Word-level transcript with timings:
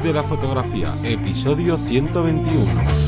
De 0.00 0.12
la 0.12 0.22
fotografía, 0.22 0.94
episodio 1.04 1.76
121. 1.76 3.01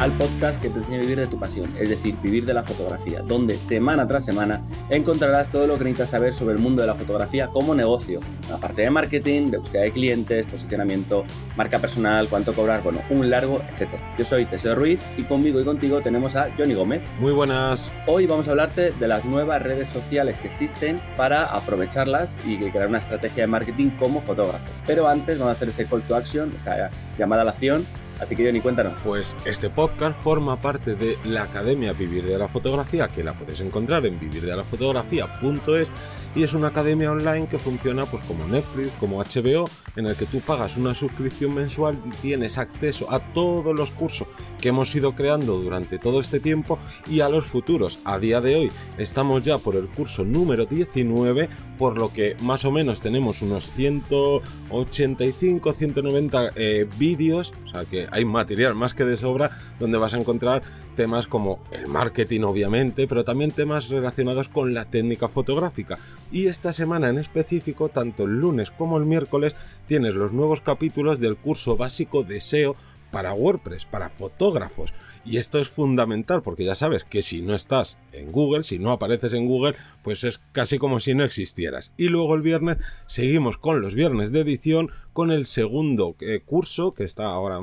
Al 0.00 0.10
podcast 0.12 0.60
que 0.60 0.68
te 0.70 0.78
enseña 0.78 0.98
a 0.98 1.00
vivir 1.02 1.18
de 1.18 1.26
tu 1.26 1.38
pasión, 1.38 1.70
es 1.78 1.88
decir, 1.88 2.16
vivir 2.22 2.44
de 2.44 2.54
la 2.54 2.62
fotografía, 2.62 3.22
donde 3.22 3.56
semana 3.56 4.06
tras 4.08 4.24
semana 4.24 4.62
encontrarás 4.90 5.50
todo 5.50 5.66
lo 5.66 5.78
que 5.78 5.84
necesitas 5.84 6.10
saber 6.10 6.34
sobre 6.34 6.54
el 6.54 6.60
mundo 6.60 6.82
de 6.82 6.88
la 6.88 6.94
fotografía 6.94 7.46
como 7.46 7.74
negocio, 7.74 8.20
la 8.50 8.58
parte 8.58 8.82
de 8.82 8.90
marketing, 8.90 9.50
de 9.50 9.58
búsqueda 9.58 9.82
de 9.82 9.92
clientes, 9.92 10.46
posicionamiento, 10.46 11.24
marca 11.56 11.78
personal, 11.78 12.28
cuánto 12.28 12.54
cobrar, 12.54 12.82
bueno, 12.82 13.00
un 13.10 13.30
largo, 13.30 13.60
etcétera. 13.72 14.02
Yo 14.18 14.24
soy 14.24 14.46
Teseo 14.46 14.74
Ruiz 14.74 15.00
y 15.16 15.22
conmigo 15.22 15.60
y 15.60 15.64
contigo 15.64 16.00
tenemos 16.00 16.34
a 16.34 16.48
Johnny 16.56 16.74
Gómez. 16.74 17.02
Muy 17.20 17.32
buenas. 17.32 17.90
Hoy 18.06 18.26
vamos 18.26 18.48
a 18.48 18.50
hablarte 18.50 18.92
de 18.92 19.08
las 19.08 19.24
nuevas 19.24 19.62
redes 19.62 19.88
sociales 19.88 20.38
que 20.38 20.48
existen 20.48 21.00
para 21.16 21.44
aprovecharlas 21.44 22.40
y 22.46 22.56
crear 22.56 22.88
una 22.88 22.98
estrategia 22.98 23.44
de 23.44 23.46
marketing 23.46 23.90
como 23.98 24.20
fotógrafo. 24.20 24.64
Pero 24.86 25.08
antes 25.08 25.38
vamos 25.38 25.52
a 25.52 25.56
hacer 25.56 25.68
ese 25.68 25.86
call 25.86 26.02
to 26.02 26.16
action, 26.16 26.52
esa 26.56 26.90
llamada 27.16 27.42
a 27.42 27.44
la 27.44 27.50
acción 27.52 27.86
Así 28.20 28.36
que 28.36 28.44
Johnny, 28.44 28.60
cuéntanos. 28.60 28.94
Pues 29.04 29.36
este 29.44 29.70
podcast 29.70 30.18
forma 30.20 30.56
parte 30.56 30.94
de 30.94 31.18
la 31.24 31.42
Academia 31.42 31.92
Vivir 31.92 32.24
de 32.24 32.38
la 32.38 32.48
Fotografía, 32.48 33.08
que 33.08 33.24
la 33.24 33.34
puedes 33.34 33.60
encontrar 33.60 34.06
en 34.06 34.18
vivirdelafotografía.es 34.18 35.90
y 36.36 36.42
es 36.42 36.52
una 36.52 36.68
academia 36.68 37.12
online 37.12 37.46
que 37.46 37.58
funciona 37.58 38.06
pues 38.06 38.24
como 38.24 38.46
Netflix, 38.48 38.90
como 38.98 39.22
HBO, 39.22 39.68
en 39.94 40.06
el 40.06 40.16
que 40.16 40.26
tú 40.26 40.40
pagas 40.40 40.76
una 40.76 40.92
suscripción 40.94 41.54
mensual 41.54 41.96
y 42.04 42.10
tienes 42.10 42.58
acceso 42.58 43.12
a 43.12 43.20
todos 43.20 43.74
los 43.74 43.92
cursos 43.92 44.26
que 44.60 44.70
hemos 44.70 44.92
ido 44.94 45.12
creando 45.12 45.58
durante 45.58 45.98
todo 45.98 46.20
este 46.20 46.40
tiempo 46.40 46.78
y 47.08 47.20
a 47.20 47.28
los 47.28 47.46
futuros. 47.46 48.00
A 48.04 48.18
día 48.18 48.40
de 48.40 48.56
hoy 48.56 48.72
estamos 48.98 49.44
ya 49.44 49.58
por 49.58 49.76
el 49.76 49.86
curso 49.86 50.24
número 50.24 50.66
19, 50.66 51.48
por 51.78 51.98
lo 51.98 52.12
que 52.12 52.36
más 52.40 52.64
o 52.64 52.70
menos 52.70 53.00
tenemos 53.00 53.42
unos 53.42 53.72
185, 53.72 55.72
190 55.72 56.50
eh, 56.56 56.86
vídeos, 56.98 57.52
o 57.66 57.70
sea 57.70 57.84
que 57.84 58.06
hay 58.10 58.24
material 58.24 58.74
más 58.74 58.94
que 58.94 59.04
de 59.04 59.16
sobra 59.16 59.50
donde 59.78 59.98
vas 59.98 60.14
a 60.14 60.18
encontrar 60.18 60.62
temas 60.94 61.26
como 61.26 61.58
el 61.72 61.88
marketing 61.88 62.42
obviamente, 62.42 63.08
pero 63.08 63.24
también 63.24 63.50
temas 63.50 63.88
relacionados 63.88 64.48
con 64.48 64.74
la 64.74 64.84
técnica 64.84 65.28
fotográfica. 65.28 65.98
Y 66.30 66.46
esta 66.46 66.72
semana 66.72 67.08
en 67.08 67.18
específico, 67.18 67.88
tanto 67.88 68.24
el 68.24 68.40
lunes 68.40 68.70
como 68.70 68.96
el 68.96 69.04
miércoles, 69.04 69.54
tienes 69.86 70.14
los 70.14 70.32
nuevos 70.32 70.60
capítulos 70.60 71.20
del 71.20 71.36
curso 71.36 71.76
básico 71.76 72.22
de 72.22 72.40
SEO 72.40 72.76
para 73.10 73.32
WordPress, 73.32 73.84
para 73.84 74.08
fotógrafos. 74.08 74.92
Y 75.26 75.38
esto 75.38 75.58
es 75.58 75.68
fundamental 75.68 76.42
porque 76.42 76.64
ya 76.64 76.74
sabes 76.74 77.04
que 77.04 77.22
si 77.22 77.40
no 77.40 77.54
estás 77.54 77.98
en 78.12 78.30
Google, 78.30 78.62
si 78.62 78.78
no 78.78 78.92
apareces 78.92 79.32
en 79.32 79.46
Google, 79.46 79.74
pues 80.02 80.22
es 80.22 80.38
casi 80.52 80.78
como 80.78 81.00
si 81.00 81.14
no 81.14 81.24
existieras. 81.24 81.92
Y 81.96 82.08
luego 82.08 82.34
el 82.34 82.42
viernes 82.42 82.76
seguimos 83.06 83.56
con 83.56 83.80
los 83.80 83.94
viernes 83.94 84.32
de 84.32 84.40
edición, 84.40 84.90
con 85.12 85.30
el 85.30 85.46
segundo 85.46 86.14
eh, 86.20 86.40
curso 86.44 86.92
que 86.92 87.04
está 87.04 87.26
ahora 87.26 87.58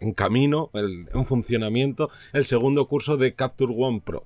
en 0.00 0.12
camino, 0.12 0.70
en 0.74 1.24
funcionamiento, 1.24 2.10
el 2.32 2.44
segundo 2.44 2.86
curso 2.88 3.16
de 3.16 3.34
Capture 3.34 3.72
One 3.76 4.02
Pro. 4.04 4.24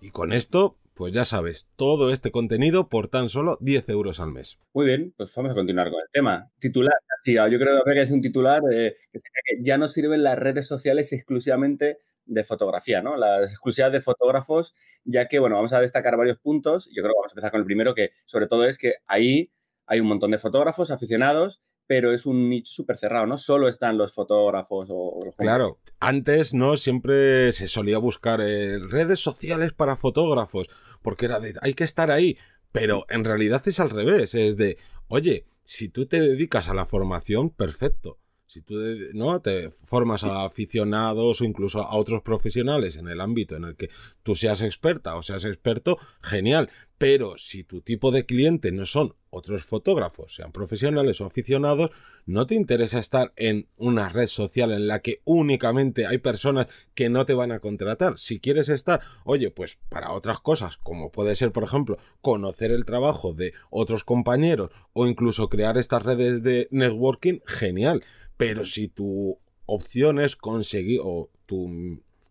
Y 0.00 0.10
con 0.10 0.32
esto, 0.32 0.76
pues 0.94 1.12
ya 1.12 1.24
sabes, 1.24 1.68
todo 1.76 2.12
este 2.12 2.30
contenido 2.30 2.88
por 2.88 3.08
tan 3.08 3.28
solo 3.28 3.58
10 3.60 3.88
euros 3.88 4.20
al 4.20 4.32
mes. 4.32 4.58
Muy 4.72 4.86
bien, 4.86 5.12
pues 5.16 5.34
vamos 5.34 5.52
a 5.52 5.54
continuar 5.54 5.90
con 5.90 6.00
el 6.00 6.08
tema. 6.12 6.50
Titular, 6.58 6.94
sí, 7.24 7.34
yo 7.34 7.58
creo 7.58 7.82
que 7.84 8.00
es 8.00 8.10
un 8.10 8.20
titular 8.20 8.62
eh, 8.72 8.96
que, 9.12 9.20
ya 9.62 9.78
no 9.78 9.88
sirven 9.88 10.22
las 10.22 10.38
redes 10.38 10.66
sociales 10.66 11.12
exclusivamente 11.12 11.98
de 12.30 12.44
fotografía, 12.44 13.02
¿no? 13.02 13.16
Las 13.16 13.50
exclusivas 13.50 13.92
de 13.92 14.00
fotógrafos, 14.00 14.74
ya 15.04 15.26
que, 15.26 15.38
bueno, 15.38 15.56
vamos 15.56 15.72
a 15.72 15.80
destacar 15.80 16.16
varios 16.16 16.38
puntos. 16.38 16.86
Yo 16.86 17.02
creo 17.02 17.12
que 17.12 17.18
vamos 17.18 17.32
a 17.32 17.34
empezar 17.34 17.50
con 17.50 17.60
el 17.60 17.66
primero, 17.66 17.94
que 17.94 18.10
sobre 18.24 18.46
todo 18.46 18.64
es 18.64 18.78
que 18.78 18.94
ahí 19.06 19.52
hay 19.86 20.00
un 20.00 20.06
montón 20.06 20.30
de 20.30 20.38
fotógrafos 20.38 20.90
aficionados 20.90 21.62
pero 21.90 22.12
es 22.12 22.24
un 22.24 22.48
nicho 22.48 22.72
súper 22.72 22.96
cerrado, 22.96 23.26
¿no? 23.26 23.36
Solo 23.36 23.68
están 23.68 23.98
los 23.98 24.12
fotógrafos 24.12 24.86
o 24.92 25.18
los 25.24 25.34
Claro, 25.34 25.80
antes, 25.98 26.54
¿no? 26.54 26.76
Siempre 26.76 27.50
se 27.50 27.66
solía 27.66 27.98
buscar 27.98 28.40
eh, 28.40 28.78
redes 28.78 29.18
sociales 29.18 29.72
para 29.72 29.96
fotógrafos, 29.96 30.68
porque 31.02 31.24
era 31.24 31.40
de, 31.40 31.54
hay 31.62 31.74
que 31.74 31.82
estar 31.82 32.12
ahí, 32.12 32.38
pero 32.70 33.06
en 33.08 33.24
realidad 33.24 33.66
es 33.66 33.80
al 33.80 33.90
revés, 33.90 34.36
es 34.36 34.56
de, 34.56 34.78
oye, 35.08 35.46
si 35.64 35.88
tú 35.88 36.06
te 36.06 36.20
dedicas 36.20 36.68
a 36.68 36.74
la 36.74 36.86
formación, 36.86 37.50
perfecto. 37.50 38.20
Si 38.52 38.62
tú 38.62 38.74
no 39.12 39.40
te 39.40 39.70
formas 39.84 40.24
a 40.24 40.44
aficionados 40.44 41.40
o 41.40 41.44
incluso 41.44 41.82
a 41.82 41.94
otros 41.94 42.22
profesionales 42.22 42.96
en 42.96 43.06
el 43.06 43.20
ámbito 43.20 43.54
en 43.54 43.62
el 43.62 43.76
que 43.76 43.90
tú 44.24 44.34
seas 44.34 44.60
experta 44.62 45.14
o 45.14 45.22
seas 45.22 45.44
experto, 45.44 45.98
genial. 46.20 46.68
Pero 46.98 47.38
si 47.38 47.62
tu 47.62 47.80
tipo 47.80 48.10
de 48.10 48.26
cliente 48.26 48.72
no 48.72 48.86
son 48.86 49.14
otros 49.30 49.64
fotógrafos, 49.64 50.34
sean 50.34 50.50
profesionales 50.50 51.20
o 51.20 51.26
aficionados, 51.26 51.92
no 52.26 52.48
te 52.48 52.56
interesa 52.56 52.98
estar 52.98 53.32
en 53.36 53.68
una 53.76 54.08
red 54.08 54.26
social 54.26 54.72
en 54.72 54.88
la 54.88 54.98
que 54.98 55.22
únicamente 55.24 56.06
hay 56.06 56.18
personas 56.18 56.66
que 56.94 57.08
no 57.08 57.24
te 57.26 57.34
van 57.34 57.52
a 57.52 57.60
contratar. 57.60 58.18
Si 58.18 58.40
quieres 58.40 58.68
estar, 58.68 59.00
oye, 59.24 59.52
pues 59.52 59.78
para 59.88 60.10
otras 60.10 60.40
cosas, 60.40 60.76
como 60.76 61.12
puede 61.12 61.36
ser, 61.36 61.52
por 61.52 61.62
ejemplo, 61.62 61.98
conocer 62.20 62.72
el 62.72 62.84
trabajo 62.84 63.32
de 63.32 63.54
otros 63.70 64.02
compañeros 64.02 64.70
o 64.92 65.06
incluso 65.06 65.48
crear 65.48 65.78
estas 65.78 66.02
redes 66.02 66.42
de 66.42 66.66
networking, 66.72 67.38
genial. 67.46 68.02
Pero 68.40 68.64
si 68.64 68.88
tu 68.88 69.38
opción 69.66 70.18
es 70.18 70.34
conseguir, 70.34 71.00
o 71.04 71.30
tu, 71.44 71.68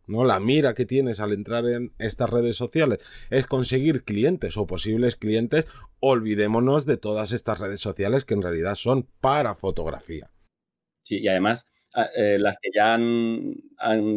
¿no? 0.07 0.23
La 0.23 0.39
mira 0.39 0.73
que 0.73 0.87
tienes 0.87 1.19
al 1.19 1.33
entrar 1.33 1.67
en 1.67 1.93
estas 1.99 2.31
redes 2.31 2.55
sociales 2.55 2.97
es 3.29 3.45
conseguir 3.45 4.03
clientes 4.03 4.57
o 4.57 4.65
posibles 4.65 5.15
clientes, 5.15 5.67
olvidémonos 5.99 6.87
de 6.87 6.97
todas 6.97 7.31
estas 7.31 7.59
redes 7.59 7.79
sociales 7.79 8.25
que 8.25 8.33
en 8.33 8.41
realidad 8.41 8.73
son 8.73 9.07
para 9.21 9.53
fotografía. 9.53 10.31
Sí, 11.03 11.19
y 11.19 11.27
además 11.27 11.67
ah, 11.93 12.09
eh, 12.15 12.39
las 12.39 12.57
que 12.59 12.71
ya 12.73 12.95
han, 12.95 13.55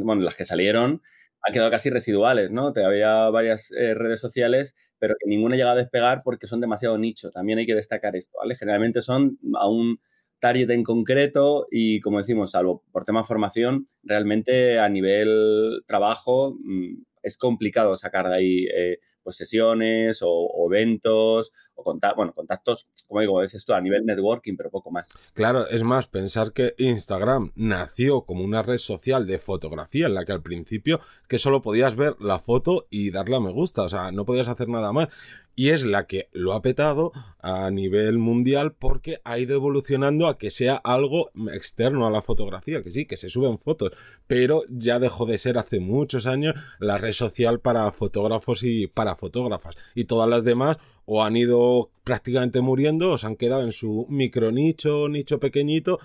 bueno, 0.02 0.22
las 0.22 0.34
que 0.34 0.46
salieron 0.46 1.02
han 1.42 1.52
quedado 1.52 1.70
casi 1.70 1.90
residuales, 1.90 2.50
¿no? 2.50 2.72
Te 2.72 2.84
había 2.84 3.28
varias 3.28 3.70
eh, 3.72 3.92
redes 3.92 4.20
sociales, 4.20 4.76
pero 4.98 5.14
ninguna 5.26 5.56
llega 5.56 5.72
a 5.72 5.76
despegar 5.76 6.22
porque 6.24 6.46
son 6.46 6.62
demasiado 6.62 6.96
nicho. 6.96 7.28
También 7.28 7.58
hay 7.58 7.66
que 7.66 7.74
destacar 7.74 8.16
esto, 8.16 8.38
¿vale? 8.38 8.56
Generalmente 8.56 9.02
son 9.02 9.38
aún 9.56 10.00
target 10.42 10.68
en 10.70 10.82
concreto 10.82 11.68
y, 11.70 12.00
como 12.00 12.18
decimos, 12.18 12.50
salvo 12.50 12.82
por 12.90 13.04
tema 13.04 13.22
formación, 13.22 13.86
realmente 14.02 14.80
a 14.80 14.88
nivel 14.88 15.84
trabajo 15.86 16.56
mm, 16.64 16.96
es 17.22 17.38
complicado 17.38 17.94
sacar 17.94 18.28
de 18.28 18.34
ahí 18.34 18.66
eh, 18.76 18.98
pues 19.22 19.36
sesiones 19.36 20.18
o, 20.22 20.48
eventos 20.68 21.52
o 21.76 21.84
contactos, 21.84 22.16
bueno, 22.16 22.32
contactos, 22.34 22.88
como 23.06 23.20
digo, 23.20 23.40
a 23.40 23.46
tú 23.46 23.72
a 23.72 23.80
nivel 23.80 24.04
networking, 24.04 24.56
pero 24.56 24.68
poco 24.70 24.90
más. 24.90 25.14
Claro, 25.32 25.68
es 25.68 25.84
más, 25.84 26.08
pensar 26.08 26.52
que 26.52 26.74
Instagram 26.76 27.52
nació 27.54 28.22
como 28.22 28.42
una 28.42 28.62
red 28.62 28.78
social 28.78 29.28
de 29.28 29.38
fotografía 29.38 30.06
en 30.06 30.14
la 30.14 30.24
que 30.24 30.32
al 30.32 30.42
principio 30.42 30.98
que 31.28 31.38
solo 31.38 31.62
podías 31.62 31.94
ver 31.94 32.16
la 32.20 32.40
foto 32.40 32.88
y 32.90 33.12
darle 33.12 33.36
a 33.36 33.40
me 33.40 33.52
gusta, 33.52 33.82
o 33.82 33.88
sea, 33.88 34.10
no 34.10 34.24
podías 34.24 34.48
hacer 34.48 34.68
nada 34.68 34.92
más 34.92 35.08
y 35.54 35.70
es 35.70 35.84
la 35.84 36.06
que 36.06 36.28
lo 36.32 36.52
ha 36.52 36.62
petado 36.62 37.12
a 37.38 37.70
nivel 37.70 38.18
mundial 38.18 38.72
porque 38.72 39.20
ha 39.24 39.38
ido 39.38 39.54
evolucionando 39.54 40.26
a 40.26 40.38
que 40.38 40.50
sea 40.50 40.76
algo 40.76 41.30
externo 41.52 42.06
a 42.06 42.10
la 42.10 42.22
fotografía, 42.22 42.82
que 42.82 42.90
sí, 42.90 43.06
que 43.06 43.16
se 43.16 43.28
suben 43.28 43.58
fotos, 43.58 43.92
pero 44.26 44.62
ya 44.68 44.98
dejó 44.98 45.26
de 45.26 45.38
ser 45.38 45.58
hace 45.58 45.80
muchos 45.80 46.26
años 46.26 46.54
la 46.78 46.98
red 46.98 47.12
social 47.12 47.60
para 47.60 47.90
fotógrafos 47.92 48.62
y 48.62 48.86
para 48.86 49.16
fotógrafas 49.16 49.76
y 49.94 50.04
todas 50.04 50.28
las 50.28 50.44
demás 50.44 50.78
o 51.04 51.24
han 51.24 51.36
ido 51.36 51.90
prácticamente 52.04 52.60
muriendo 52.60 53.10
o 53.10 53.18
se 53.18 53.26
han 53.26 53.36
quedado 53.36 53.62
en 53.62 53.72
su 53.72 54.06
micro 54.08 54.52
nicho, 54.52 55.08
nicho 55.08 55.40
pequeñito 55.40 55.98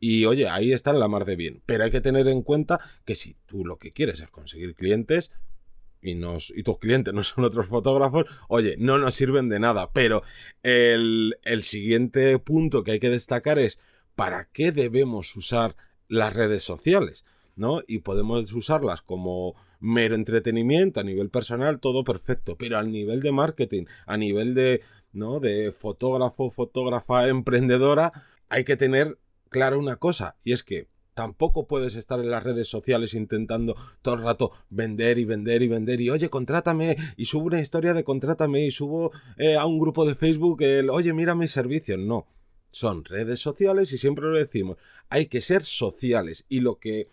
y 0.00 0.24
oye, 0.24 0.48
ahí 0.48 0.72
está 0.72 0.92
la 0.94 1.08
mar 1.08 1.26
de 1.26 1.36
bien. 1.36 1.62
Pero 1.66 1.84
hay 1.84 1.90
que 1.90 2.00
tener 2.00 2.26
en 2.26 2.42
cuenta 2.42 2.80
que 3.04 3.14
si 3.14 3.36
tú 3.46 3.66
lo 3.66 3.76
que 3.76 3.92
quieres 3.92 4.20
es 4.20 4.30
conseguir 4.30 4.74
clientes, 4.74 5.30
y, 6.02 6.62
tus 6.62 6.78
clientes 6.78 7.12
no 7.14 7.24
son 7.24 7.44
otros 7.44 7.66
fotógrafos, 7.66 8.26
oye, 8.48 8.76
no 8.78 8.98
nos 8.98 9.14
sirven 9.14 9.48
de 9.48 9.60
nada. 9.60 9.92
Pero 9.92 10.22
el, 10.62 11.36
el 11.44 11.62
siguiente 11.62 12.38
punto 12.38 12.84
que 12.84 12.92
hay 12.92 13.00
que 13.00 13.10
destacar 13.10 13.58
es 13.58 13.78
para 14.14 14.46
qué 14.46 14.72
debemos 14.72 15.34
usar 15.36 15.76
las 16.08 16.34
redes 16.34 16.62
sociales, 16.62 17.24
¿no? 17.56 17.82
Y 17.86 17.98
podemos 18.00 18.52
usarlas 18.52 19.02
como 19.02 19.54
mero 19.78 20.14
entretenimiento 20.14 21.00
a 21.00 21.04
nivel 21.04 21.30
personal, 21.30 21.80
todo 21.80 22.04
perfecto, 22.04 22.56
pero 22.56 22.78
al 22.78 22.92
nivel 22.92 23.22
de 23.22 23.32
marketing, 23.32 23.84
a 24.06 24.16
nivel 24.16 24.54
de, 24.54 24.82
¿no? 25.12 25.40
De 25.40 25.72
fotógrafo, 25.72 26.50
fotógrafa, 26.50 27.28
emprendedora, 27.28 28.12
hay 28.48 28.64
que 28.64 28.76
tener 28.76 29.18
claro 29.48 29.78
una 29.78 29.96
cosa, 29.96 30.36
y 30.44 30.52
es 30.52 30.62
que 30.62 30.88
Tampoco 31.14 31.66
puedes 31.66 31.96
estar 31.96 32.20
en 32.20 32.30
las 32.30 32.42
redes 32.42 32.68
sociales 32.68 33.14
intentando 33.14 33.76
todo 34.02 34.14
el 34.14 34.22
rato 34.22 34.52
vender 34.70 35.18
y 35.18 35.24
vender 35.24 35.62
y 35.62 35.68
vender 35.68 36.00
y 36.00 36.10
oye, 36.10 36.28
contrátame 36.30 36.96
y 37.16 37.24
subo 37.24 37.46
una 37.46 37.60
historia 37.60 37.94
de 37.94 38.04
contrátame 38.04 38.64
y 38.64 38.70
subo 38.70 39.10
eh, 39.36 39.56
a 39.56 39.66
un 39.66 39.78
grupo 39.78 40.06
de 40.06 40.14
Facebook 40.14 40.62
el 40.62 40.90
oye, 40.90 41.12
mira 41.12 41.34
mis 41.34 41.50
servicios. 41.50 41.98
No, 41.98 42.26
son 42.70 43.04
redes 43.04 43.40
sociales 43.40 43.92
y 43.92 43.98
siempre 43.98 44.26
lo 44.26 44.38
decimos, 44.38 44.76
hay 45.08 45.26
que 45.26 45.40
ser 45.40 45.62
sociales 45.62 46.44
y 46.48 46.60
lo 46.60 46.78
que 46.78 47.08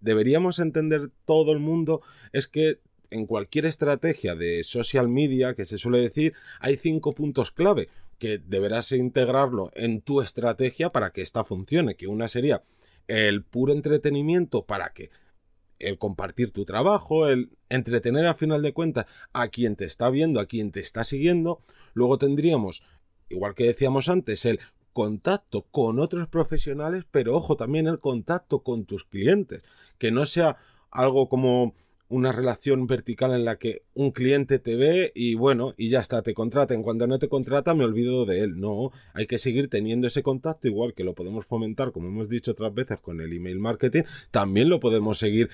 deberíamos 0.00 0.58
entender 0.58 1.10
todo 1.24 1.52
el 1.52 1.58
mundo 1.58 2.00
es 2.32 2.48
que 2.48 2.78
en 3.10 3.26
cualquier 3.26 3.66
estrategia 3.66 4.34
de 4.34 4.62
social 4.62 5.08
media 5.08 5.54
que 5.54 5.66
se 5.66 5.78
suele 5.78 5.98
decir, 5.98 6.34
hay 6.60 6.76
cinco 6.76 7.12
puntos 7.12 7.50
clave 7.50 7.88
que 8.18 8.38
deberás 8.38 8.92
integrarlo 8.92 9.70
en 9.74 10.00
tu 10.00 10.20
estrategia 10.20 10.90
para 10.90 11.10
que 11.10 11.22
esta 11.22 11.42
funcione, 11.42 11.96
que 11.96 12.06
una 12.06 12.28
sería 12.28 12.62
el 13.08 13.44
puro 13.44 13.72
entretenimiento 13.72 14.66
para 14.66 14.92
que 14.92 15.10
el 15.78 15.98
compartir 15.98 16.52
tu 16.52 16.64
trabajo, 16.64 17.26
el 17.26 17.50
entretener 17.68 18.26
a 18.26 18.34
final 18.34 18.62
de 18.62 18.72
cuentas 18.72 19.06
a 19.32 19.48
quien 19.48 19.76
te 19.76 19.86
está 19.86 20.10
viendo, 20.10 20.38
a 20.38 20.46
quien 20.46 20.70
te 20.70 20.80
está 20.80 21.04
siguiendo. 21.04 21.62
Luego 21.94 22.18
tendríamos, 22.18 22.82
igual 23.28 23.54
que 23.54 23.64
decíamos 23.64 24.08
antes, 24.08 24.44
el 24.44 24.60
contacto 24.92 25.66
con 25.70 25.98
otros 25.98 26.28
profesionales, 26.28 27.04
pero 27.10 27.36
ojo, 27.36 27.56
también 27.56 27.86
el 27.86 28.00
contacto 28.00 28.62
con 28.62 28.84
tus 28.84 29.04
clientes, 29.04 29.62
que 29.98 30.10
no 30.10 30.26
sea 30.26 30.58
algo 30.90 31.28
como 31.28 31.74
una 32.10 32.32
relación 32.32 32.88
vertical 32.88 33.32
en 33.32 33.44
la 33.44 33.56
que 33.56 33.82
un 33.94 34.10
cliente 34.10 34.58
te 34.58 34.76
ve 34.76 35.12
y 35.14 35.36
bueno, 35.36 35.74
y 35.76 35.88
ya 35.88 36.00
está, 36.00 36.22
te 36.22 36.34
contrata. 36.34 36.74
En 36.74 36.82
cuando 36.82 37.06
no 37.06 37.20
te 37.20 37.28
contrata 37.28 37.72
me 37.72 37.84
olvido 37.84 38.26
de 38.26 38.40
él. 38.40 38.60
No, 38.60 38.90
hay 39.14 39.26
que 39.26 39.38
seguir 39.38 39.70
teniendo 39.70 40.08
ese 40.08 40.22
contacto, 40.22 40.66
igual 40.66 40.92
que 40.92 41.04
lo 41.04 41.14
podemos 41.14 41.46
fomentar, 41.46 41.92
como 41.92 42.08
hemos 42.08 42.28
dicho 42.28 42.50
otras 42.50 42.74
veces, 42.74 42.98
con 43.00 43.20
el 43.20 43.32
email 43.32 43.60
marketing, 43.60 44.02
también 44.32 44.68
lo 44.68 44.80
podemos 44.80 45.18
seguir, 45.18 45.50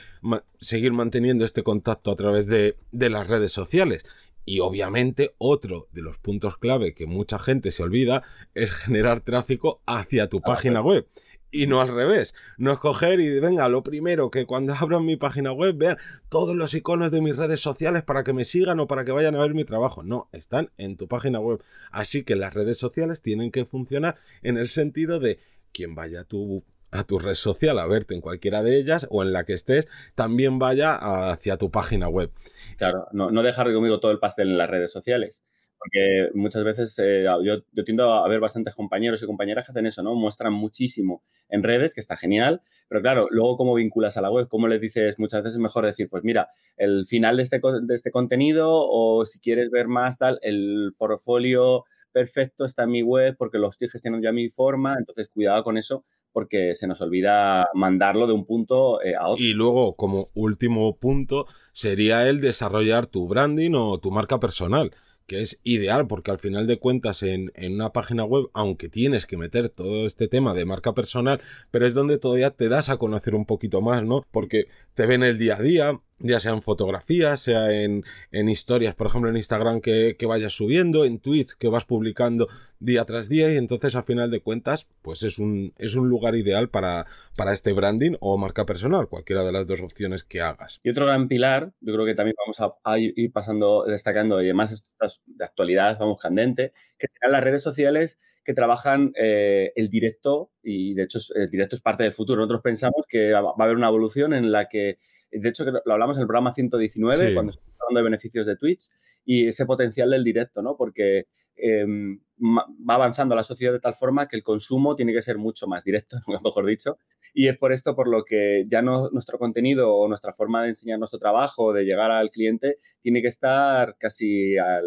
seguir 0.58 0.92
manteniendo 0.92 1.44
este 1.44 1.62
contacto 1.62 2.10
a 2.10 2.16
través 2.16 2.46
de, 2.46 2.76
de 2.90 3.10
las 3.10 3.28
redes 3.28 3.52
sociales. 3.52 4.04
Y 4.46 4.60
obviamente 4.60 5.34
otro 5.36 5.88
de 5.92 6.00
los 6.00 6.18
puntos 6.18 6.56
clave 6.56 6.94
que 6.94 7.04
mucha 7.04 7.38
gente 7.38 7.70
se 7.70 7.82
olvida 7.82 8.22
es 8.54 8.70
generar 8.72 9.20
tráfico 9.20 9.82
hacia 9.84 10.28
tu 10.28 10.40
página 10.40 10.80
web 10.80 11.06
y 11.50 11.66
no 11.66 11.80
al 11.80 11.88
revés. 11.88 12.34
No 12.58 12.72
escoger 12.72 13.20
y 13.20 13.40
venga, 13.40 13.68
lo 13.68 13.82
primero 13.82 14.30
que 14.30 14.46
cuando 14.46 14.74
abran 14.80 15.04
mi 15.04 15.16
página 15.16 15.52
web 15.52 15.76
vean 15.76 15.98
todos 16.28 16.54
los 16.54 16.74
iconos 16.74 17.10
de 17.10 17.20
mis 17.20 17.36
redes 17.36 17.60
sociales 17.60 18.02
para 18.02 18.24
que 18.24 18.32
me 18.32 18.44
sigan 18.44 18.80
o 18.80 18.86
para 18.86 19.04
que 19.04 19.12
vayan 19.12 19.34
a 19.34 19.40
ver 19.40 19.54
mi 19.54 19.64
trabajo. 19.64 20.02
No, 20.02 20.28
están 20.32 20.70
en 20.76 20.96
tu 20.96 21.08
página 21.08 21.40
web. 21.40 21.62
Así 21.90 22.24
que 22.24 22.36
las 22.36 22.54
redes 22.54 22.78
sociales 22.78 23.22
tienen 23.22 23.50
que 23.50 23.64
funcionar 23.64 24.16
en 24.42 24.58
el 24.58 24.68
sentido 24.68 25.20
de 25.20 25.38
quien 25.72 25.94
vaya 25.94 26.20
a 26.20 26.24
tu 26.24 26.64
a 26.92 27.04
tu 27.04 27.18
red 27.18 27.34
social 27.34 27.78
a 27.78 27.86
verte 27.86 28.14
en 28.14 28.20
cualquiera 28.20 28.62
de 28.62 28.78
ellas 28.78 29.06
o 29.10 29.22
en 29.22 29.32
la 29.32 29.44
que 29.44 29.52
estés, 29.52 29.86
también 30.14 30.58
vaya 30.58 30.94
hacia 30.94 31.58
tu 31.58 31.70
página 31.70 32.08
web. 32.08 32.30
Claro, 32.78 33.06
no, 33.12 33.30
no 33.30 33.42
dejar 33.42 33.70
conmigo 33.74 34.00
todo 34.00 34.12
el 34.12 34.18
pastel 34.18 34.48
en 34.48 34.56
las 34.56 34.70
redes 34.70 34.92
sociales 34.92 35.44
porque 35.86 36.30
muchas 36.34 36.64
veces 36.64 36.98
eh, 36.98 37.24
yo, 37.24 37.62
yo, 37.72 37.84
tiendo 37.84 38.12
a 38.12 38.28
ver 38.28 38.40
bastantes 38.40 38.74
compañeros 38.74 39.22
y 39.22 39.26
compañeras 39.26 39.64
que 39.64 39.72
hacen 39.72 39.86
eso, 39.86 40.02
¿no? 40.02 40.14
Muestran 40.14 40.52
muchísimo 40.52 41.22
en 41.48 41.62
redes, 41.62 41.94
que 41.94 42.00
está 42.00 42.16
genial, 42.16 42.60
pero 42.88 43.02
claro, 43.02 43.28
luego 43.30 43.56
cómo 43.56 43.74
vinculas 43.74 44.16
a 44.16 44.20
la 44.20 44.30
web, 44.30 44.48
cómo 44.48 44.66
les 44.66 44.80
dices, 44.80 45.18
muchas 45.18 45.42
veces 45.42 45.54
es 45.54 45.60
mejor 45.60 45.86
decir, 45.86 46.08
pues 46.08 46.24
mira, 46.24 46.48
el 46.76 47.06
final 47.06 47.36
de 47.36 47.44
este, 47.44 47.60
de 47.82 47.94
este 47.94 48.10
contenido 48.10 48.70
o 48.72 49.24
si 49.26 49.38
quieres 49.38 49.70
ver 49.70 49.86
más 49.86 50.18
tal, 50.18 50.40
el 50.42 50.92
portfolio 50.98 51.84
perfecto 52.10 52.64
está 52.64 52.84
en 52.84 52.90
mi 52.90 53.02
web 53.02 53.36
porque 53.38 53.58
los 53.58 53.74
estoy 53.74 53.88
gestionando 53.88 54.24
ya 54.24 54.32
mi 54.32 54.48
forma, 54.48 54.96
entonces 54.98 55.28
cuidado 55.28 55.62
con 55.62 55.78
eso 55.78 56.04
porque 56.32 56.74
se 56.74 56.86
nos 56.86 57.00
olvida 57.00 57.68
mandarlo 57.72 58.26
de 58.26 58.34
un 58.34 58.44
punto 58.44 59.02
eh, 59.02 59.14
a 59.14 59.28
otro. 59.28 59.42
Y 59.42 59.54
luego, 59.54 59.96
como 59.96 60.28
último 60.34 60.98
punto, 60.98 61.46
sería 61.72 62.28
el 62.28 62.42
desarrollar 62.42 63.06
tu 63.06 63.26
branding 63.26 63.72
o 63.74 63.98
tu 64.00 64.10
marca 64.10 64.38
personal 64.38 64.92
que 65.26 65.40
es 65.40 65.60
ideal 65.64 66.06
porque 66.06 66.30
al 66.30 66.38
final 66.38 66.66
de 66.66 66.78
cuentas 66.78 67.22
en, 67.22 67.52
en, 67.54 67.74
una 67.74 67.92
página 67.92 68.24
web, 68.24 68.48
aunque 68.54 68.88
tienes 68.88 69.26
que 69.26 69.36
meter 69.36 69.68
todo 69.68 70.06
este 70.06 70.28
tema 70.28 70.54
de 70.54 70.64
marca 70.64 70.94
personal, 70.94 71.40
pero 71.70 71.86
es 71.86 71.94
donde 71.94 72.18
todavía 72.18 72.50
te 72.50 72.68
das 72.68 72.88
a 72.88 72.96
conocer 72.96 73.34
un 73.34 73.46
poquito 73.46 73.80
más, 73.80 74.04
¿no? 74.04 74.24
Porque 74.30 74.66
te 74.94 75.06
ven 75.06 75.22
el 75.22 75.38
día 75.38 75.56
a 75.56 75.62
día, 75.62 76.00
ya 76.18 76.40
sea 76.40 76.52
en 76.52 76.62
fotografías, 76.62 77.40
sea 77.40 77.72
en, 77.72 78.04
en 78.32 78.48
historias, 78.48 78.94
por 78.94 79.08
ejemplo 79.08 79.30
en 79.30 79.36
Instagram 79.36 79.80
que, 79.80 80.16
que, 80.18 80.26
vayas 80.26 80.54
subiendo, 80.54 81.04
en 81.04 81.18
tweets 81.18 81.54
que 81.54 81.68
vas 81.68 81.84
publicando 81.84 82.48
día 82.78 83.04
tras 83.04 83.28
día 83.28 83.52
y 83.52 83.56
entonces 83.56 83.94
al 83.94 84.04
final 84.04 84.30
de 84.30 84.40
cuentas 84.40 84.88
pues 85.02 85.22
es 85.22 85.38
un, 85.38 85.74
es 85.78 85.94
un 85.94 86.08
lugar 86.08 86.34
ideal 86.34 86.68
para, 86.70 87.06
para 87.36 87.52
este 87.52 87.72
branding 87.72 88.16
o 88.20 88.38
marca 88.38 88.64
personal, 88.64 89.08
cualquiera 89.08 89.42
de 89.42 89.52
las 89.52 89.66
dos 89.66 89.80
opciones 89.80 90.24
que 90.24 90.40
hagas. 90.40 90.80
Y 90.82 90.90
otro 90.90 91.06
gran 91.06 91.28
pilar, 91.28 91.72
yo 91.80 91.92
creo 91.94 92.06
que 92.06 92.14
también 92.14 92.36
vamos 92.38 92.76
a, 92.84 92.98
ir 92.98 93.32
pasando, 93.32 93.84
destacando 93.86 94.40
y 94.42 94.46
además 94.46 94.86
de 95.26 95.44
actualidad, 95.44 95.98
vamos 95.98 96.18
candente, 96.18 96.72
que 96.98 97.08
serán 97.12 97.32
las 97.32 97.44
redes 97.44 97.62
sociales 97.62 98.18
que 98.42 98.54
trabajan 98.54 99.12
eh, 99.16 99.72
el 99.74 99.90
directo 99.90 100.52
y 100.62 100.94
de 100.94 101.02
hecho 101.02 101.18
el 101.34 101.50
directo 101.50 101.74
es 101.74 101.82
parte 101.82 102.04
del 102.04 102.12
futuro. 102.12 102.40
Nosotros 102.40 102.62
pensamos 102.62 103.04
que 103.08 103.32
va 103.32 103.40
a 103.40 103.64
haber 103.64 103.76
una 103.76 103.88
evolución 103.88 104.32
en 104.32 104.52
la 104.52 104.68
que 104.68 104.98
de 105.30 105.48
hecho, 105.48 105.64
lo 105.64 105.92
hablamos 105.92 106.16
en 106.16 106.22
el 106.22 106.26
programa 106.26 106.52
119, 106.52 107.34
cuando 107.34 107.52
estamos 107.52 107.74
hablando 107.80 107.98
de 107.98 108.04
beneficios 108.04 108.46
de 108.46 108.56
Twitch, 108.56 108.88
y 109.24 109.48
ese 109.48 109.66
potencial 109.66 110.10
del 110.10 110.24
directo, 110.24 110.62
¿no? 110.62 110.76
Porque 110.76 111.26
em, 111.56 112.20
va 112.38 112.94
avanzando 112.94 113.34
la 113.34 113.42
sociedad 113.42 113.72
de 113.72 113.80
tal 113.80 113.94
forma 113.94 114.28
que 114.28 114.36
el 114.36 114.42
consumo 114.42 114.94
tiene 114.94 115.12
que 115.12 115.22
ser 115.22 115.38
mucho 115.38 115.66
más 115.66 115.84
directo, 115.84 116.16
mejor 116.44 116.66
dicho, 116.66 116.98
y 117.38 117.48
es 117.48 117.58
por 117.58 117.70
esto 117.70 117.94
por 117.94 118.08
lo 118.08 118.24
que 118.24 118.64
ya 118.66 118.80
no, 118.80 119.10
nuestro 119.10 119.38
contenido 119.38 119.94
o 119.94 120.08
nuestra 120.08 120.32
forma 120.32 120.62
de 120.62 120.68
enseñar 120.68 120.98
nuestro 120.98 121.18
trabajo, 121.18 121.74
de 121.74 121.84
llegar 121.84 122.10
al 122.10 122.30
cliente, 122.30 122.78
tiene 123.02 123.20
que 123.20 123.28
estar 123.28 123.98
casi 123.98 124.56
al, 124.56 124.84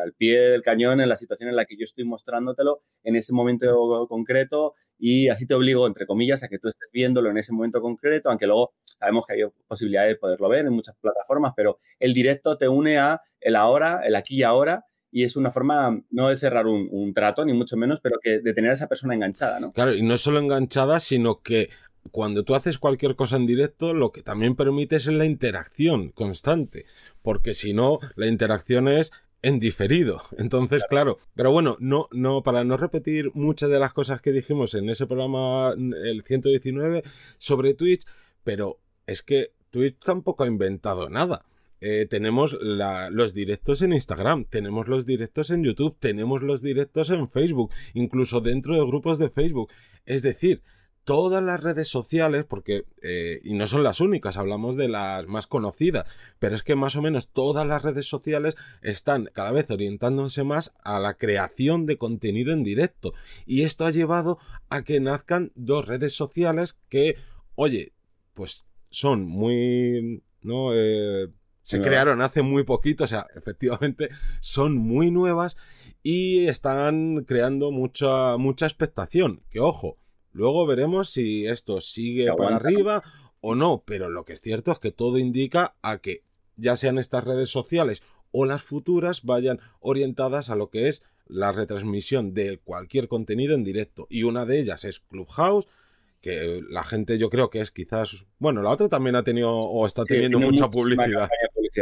al, 0.00 0.14
pie 0.14 0.40
del 0.40 0.62
cañón 0.62 1.02
en 1.02 1.10
la 1.10 1.16
situación 1.16 1.50
en 1.50 1.56
la 1.56 1.66
que 1.66 1.76
yo 1.76 1.84
estoy 1.84 2.04
mostrándotelo 2.04 2.80
en 3.04 3.16
ese 3.16 3.34
momento 3.34 4.06
concreto 4.08 4.72
y 4.98 5.28
así 5.28 5.46
te 5.46 5.52
obligo, 5.52 5.86
entre 5.86 6.06
comillas, 6.06 6.42
a 6.42 6.48
que 6.48 6.58
tú 6.58 6.68
estés 6.68 6.88
viéndolo 6.90 7.28
en 7.28 7.36
ese 7.36 7.52
momento 7.52 7.82
concreto, 7.82 8.30
aunque 8.30 8.46
luego 8.46 8.72
sabemos 8.98 9.26
que 9.26 9.34
hay 9.34 9.40
posibilidad 9.68 10.06
de 10.06 10.16
poderlo 10.16 10.48
ver 10.48 10.64
en 10.64 10.72
muchas 10.72 10.96
plataformas, 11.02 11.52
pero 11.54 11.80
el 11.98 12.14
directo 12.14 12.56
te 12.56 12.66
une 12.66 12.98
a 12.98 13.20
el 13.40 13.56
ahora, 13.56 14.00
el 14.06 14.16
aquí 14.16 14.36
y 14.36 14.42
ahora, 14.42 14.86
y 15.12 15.24
es 15.24 15.36
una 15.36 15.50
forma 15.50 16.02
no 16.10 16.28
de 16.28 16.36
cerrar 16.38 16.66
un, 16.66 17.12
trato, 17.12 17.44
ni 17.44 17.52
mucho 17.52 17.76
menos, 17.76 18.00
pero 18.02 18.16
que 18.22 18.40
de 18.40 18.54
tener 18.54 18.70
a 18.70 18.74
esa 18.74 18.86
persona 18.86 19.14
enganchada, 19.14 19.60
¿no? 19.60 19.72
Claro, 19.72 19.94
y 19.94 20.02
no 20.02 20.16
solo 20.16 20.38
enganchada, 20.38 20.98
sino 20.98 21.42
que 21.42 21.68
cuando 22.10 22.44
tú 22.44 22.54
haces 22.54 22.78
cualquier 22.78 23.16
cosa 23.16 23.36
en 23.36 23.46
directo, 23.46 23.94
lo 23.94 24.12
que 24.12 24.22
también 24.22 24.56
permites 24.56 25.06
es 25.06 25.12
la 25.12 25.26
interacción 25.26 26.10
constante, 26.10 26.86
porque 27.22 27.54
si 27.54 27.72
no, 27.72 27.98
la 28.16 28.26
interacción 28.26 28.88
es 28.88 29.12
en 29.42 29.58
diferido. 29.58 30.22
Entonces, 30.38 30.82
claro. 30.88 31.18
pero 31.34 31.52
bueno, 31.52 31.76
no, 31.80 32.08
no, 32.12 32.42
para 32.42 32.64
no 32.64 32.76
repetir 32.76 33.30
muchas 33.34 33.70
de 33.70 33.78
las 33.78 33.92
cosas 33.92 34.20
que 34.20 34.32
dijimos 34.32 34.74
en 34.74 34.88
ese 34.90 35.06
programa, 35.06 35.72
el 35.72 36.22
119, 36.24 37.02
sobre 37.38 37.74
Twitch, 37.74 38.04
pero 38.44 38.78
es 39.06 39.22
que 39.22 39.52
Twitch 39.70 39.98
tampoco 39.98 40.44
ha 40.44 40.48
inventado 40.48 41.08
nada. 41.08 41.44
Eh, 41.82 42.06
tenemos 42.10 42.58
los 42.60 43.32
directos 43.32 43.80
en 43.80 43.94
Instagram, 43.94 44.44
tenemos 44.44 44.86
los 44.86 45.06
directos 45.06 45.50
en 45.50 45.64
YouTube, 45.64 45.96
tenemos 45.98 46.42
los 46.42 46.60
directos 46.60 47.08
en 47.08 47.28
Facebook, 47.28 47.72
incluso 47.94 48.42
dentro 48.42 48.74
de 48.74 48.86
grupos 48.86 49.18
de 49.18 49.30
Facebook. 49.30 49.72
Es 50.04 50.20
decir, 50.20 50.62
todas 51.04 51.42
las 51.42 51.60
redes 51.60 51.88
sociales, 51.88 52.44
porque, 52.44 52.84
eh, 53.02 53.40
y 53.42 53.54
no 53.54 53.66
son 53.66 53.82
las 53.82 54.00
únicas, 54.00 54.36
hablamos 54.36 54.76
de 54.76 54.88
las 54.88 55.26
más 55.26 55.46
conocidas, 55.46 56.04
pero 56.38 56.54
es 56.54 56.62
que 56.62 56.76
más 56.76 56.96
o 56.96 57.02
menos 57.02 57.30
todas 57.30 57.66
las 57.66 57.82
redes 57.82 58.06
sociales 58.06 58.54
están 58.82 59.28
cada 59.32 59.52
vez 59.52 59.70
orientándose 59.70 60.44
más 60.44 60.72
a 60.84 60.98
la 60.98 61.14
creación 61.14 61.86
de 61.86 61.98
contenido 61.98 62.52
en 62.52 62.64
directo. 62.64 63.12
Y 63.46 63.62
esto 63.62 63.86
ha 63.86 63.90
llevado 63.90 64.38
a 64.68 64.82
que 64.82 65.00
nazcan 65.00 65.52
dos 65.54 65.86
redes 65.86 66.14
sociales 66.14 66.78
que, 66.88 67.16
oye, 67.54 67.92
pues 68.34 68.66
son 68.90 69.26
muy, 69.26 70.22
¿no? 70.42 70.74
Eh, 70.74 71.28
se 71.62 71.80
crearon 71.80 72.20
hace 72.20 72.42
muy 72.42 72.64
poquito, 72.64 73.04
o 73.04 73.06
sea, 73.06 73.26
efectivamente 73.36 74.08
son 74.40 74.76
muy 74.76 75.10
nuevas 75.10 75.56
y 76.02 76.46
están 76.46 77.24
creando 77.24 77.70
mucha, 77.70 78.36
mucha 78.38 78.66
expectación. 78.66 79.42
Que 79.50 79.60
ojo, 79.60 79.98
luego 80.32 80.66
veremos 80.66 81.10
si 81.10 81.46
esto 81.46 81.80
sigue 81.80 82.32
para 82.36 82.56
arriba 82.56 83.02
o 83.40 83.54
no, 83.54 83.82
pero 83.86 84.08
lo 84.08 84.24
que 84.24 84.34
es 84.34 84.40
cierto 84.40 84.72
es 84.72 84.78
que 84.78 84.92
todo 84.92 85.18
indica 85.18 85.74
a 85.82 85.98
que 85.98 86.22
ya 86.56 86.76
sean 86.76 86.98
estas 86.98 87.24
redes 87.24 87.48
sociales 87.48 88.02
o 88.32 88.44
las 88.44 88.62
futuras 88.62 89.24
vayan 89.24 89.60
orientadas 89.80 90.50
a 90.50 90.56
lo 90.56 90.70
que 90.70 90.88
es 90.88 91.02
la 91.26 91.52
retransmisión 91.52 92.34
de 92.34 92.58
cualquier 92.58 93.08
contenido 93.08 93.54
en 93.54 93.64
directo. 93.64 94.06
Y 94.10 94.24
una 94.24 94.44
de 94.44 94.60
ellas 94.60 94.84
es 94.84 95.00
Clubhouse, 95.00 95.68
que 96.20 96.60
la 96.68 96.84
gente 96.84 97.18
yo 97.18 97.30
creo 97.30 97.50
que 97.50 97.60
es 97.60 97.70
quizás, 97.70 98.26
bueno, 98.38 98.62
la 98.62 98.70
otra 98.70 98.88
también 98.88 99.16
ha 99.16 99.22
tenido 99.22 99.52
o 99.52 99.86
está 99.86 100.04
teniendo 100.04 100.38
mucha 100.38 100.68
publicidad. 100.68 101.28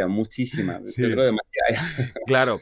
Muchísima, 0.07 0.79
yo 0.97 1.11
creo 1.11 1.25
demasiada. 1.25 2.13
Claro, 2.25 2.61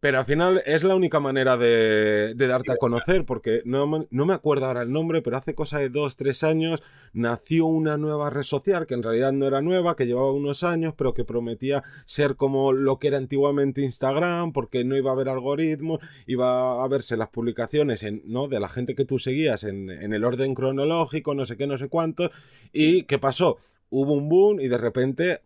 pero 0.00 0.18
al 0.18 0.24
final 0.24 0.62
es 0.64 0.84
la 0.84 0.94
única 0.94 1.18
manera 1.18 1.56
de, 1.56 2.34
darte 2.36 2.72
a 2.72 2.76
conocer, 2.76 3.24
porque 3.24 3.62
no, 3.64 4.06
no, 4.10 4.26
me 4.26 4.34
acuerdo 4.34 4.66
ahora 4.66 4.82
el 4.82 4.92
nombre, 4.92 5.22
pero 5.22 5.36
hace 5.36 5.54
cosa 5.54 5.78
de 5.78 5.88
dos, 5.88 6.16
tres 6.16 6.44
años 6.44 6.82
nació 7.12 7.66
una 7.66 7.96
nueva 7.96 8.30
red 8.30 8.44
social, 8.44 8.86
que 8.86 8.94
en 8.94 9.02
realidad 9.02 9.32
no 9.32 9.46
era 9.46 9.60
nueva, 9.60 9.96
que 9.96 10.06
llevaba 10.06 10.32
unos 10.32 10.62
años, 10.62 10.94
pero 10.96 11.14
que 11.14 11.24
prometía 11.24 11.82
ser 12.06 12.36
como 12.36 12.72
lo 12.72 13.00
que 13.00 13.08
era 13.08 13.18
antiguamente 13.18 13.82
Instagram, 13.82 14.52
porque 14.52 14.84
no 14.84 14.96
iba 14.96 15.10
a 15.10 15.14
haber 15.14 15.28
algoritmos, 15.28 15.98
iba 16.26 16.84
a 16.84 16.88
verse 16.88 17.16
las 17.16 17.30
publicaciones 17.30 18.04
en, 18.04 18.22
¿no? 18.24 18.46
de 18.46 18.60
la 18.60 18.68
gente 18.68 18.94
que 18.94 19.04
tú 19.04 19.18
seguías 19.18 19.64
en, 19.64 19.90
en 19.90 20.12
el 20.12 20.24
orden 20.24 20.54
cronológico, 20.54 21.34
no 21.34 21.44
sé 21.44 21.56
qué, 21.56 21.66
no 21.66 21.76
sé 21.76 21.88
cuánto. 21.88 22.30
¿Y 22.72 23.02
qué 23.04 23.18
pasó? 23.18 23.58
Hubo 23.90 24.12
un 24.12 24.28
boom 24.28 24.60
y 24.60 24.68
de 24.68 24.78
repente 24.78 25.40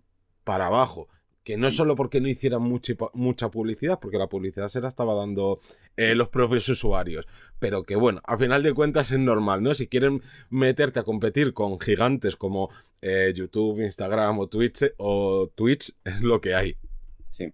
para 0.45 0.67
abajo 0.67 1.09
que 1.45 1.57
no 1.57 1.71
solo 1.71 1.95
porque 1.97 2.21
no 2.21 2.29
hicieran 2.29 2.63
mucha, 2.63 2.95
mucha 3.15 3.51
publicidad, 3.51 3.99
porque 4.01 4.19
la 4.19 4.29
publicidad 4.29 4.69
se 4.69 4.81
la 4.81 4.89
estaba 4.89 5.15
dando 5.15 5.61
eh, 5.97 6.15
los 6.15 6.29
propios 6.29 6.69
usuarios, 6.69 7.27
pero 7.59 7.83
que 7.83 7.97
bueno, 7.97 8.21
a 8.25 8.39
final 8.39 8.63
de 8.63 8.73
cuentas 8.75 9.11
es 9.11 9.19
normal, 9.19 9.63
¿no? 9.63 9.75
Si 9.75 9.89
quieren 9.89 10.23
meterte 10.51 11.01
a 11.01 11.05
competir 11.05 11.53
con 11.53 11.81
gigantes 11.81 12.37
como 12.37 12.71
eh, 13.01 13.33
YouTube, 13.35 13.81
Instagram 13.81 14.39
o 14.39 14.47
Twitch, 14.47 14.93
o 14.99 15.51
Twitch, 15.55 15.95
es 16.05 16.21
lo 16.23 16.41
que 16.41 16.55
hay. 16.55 16.77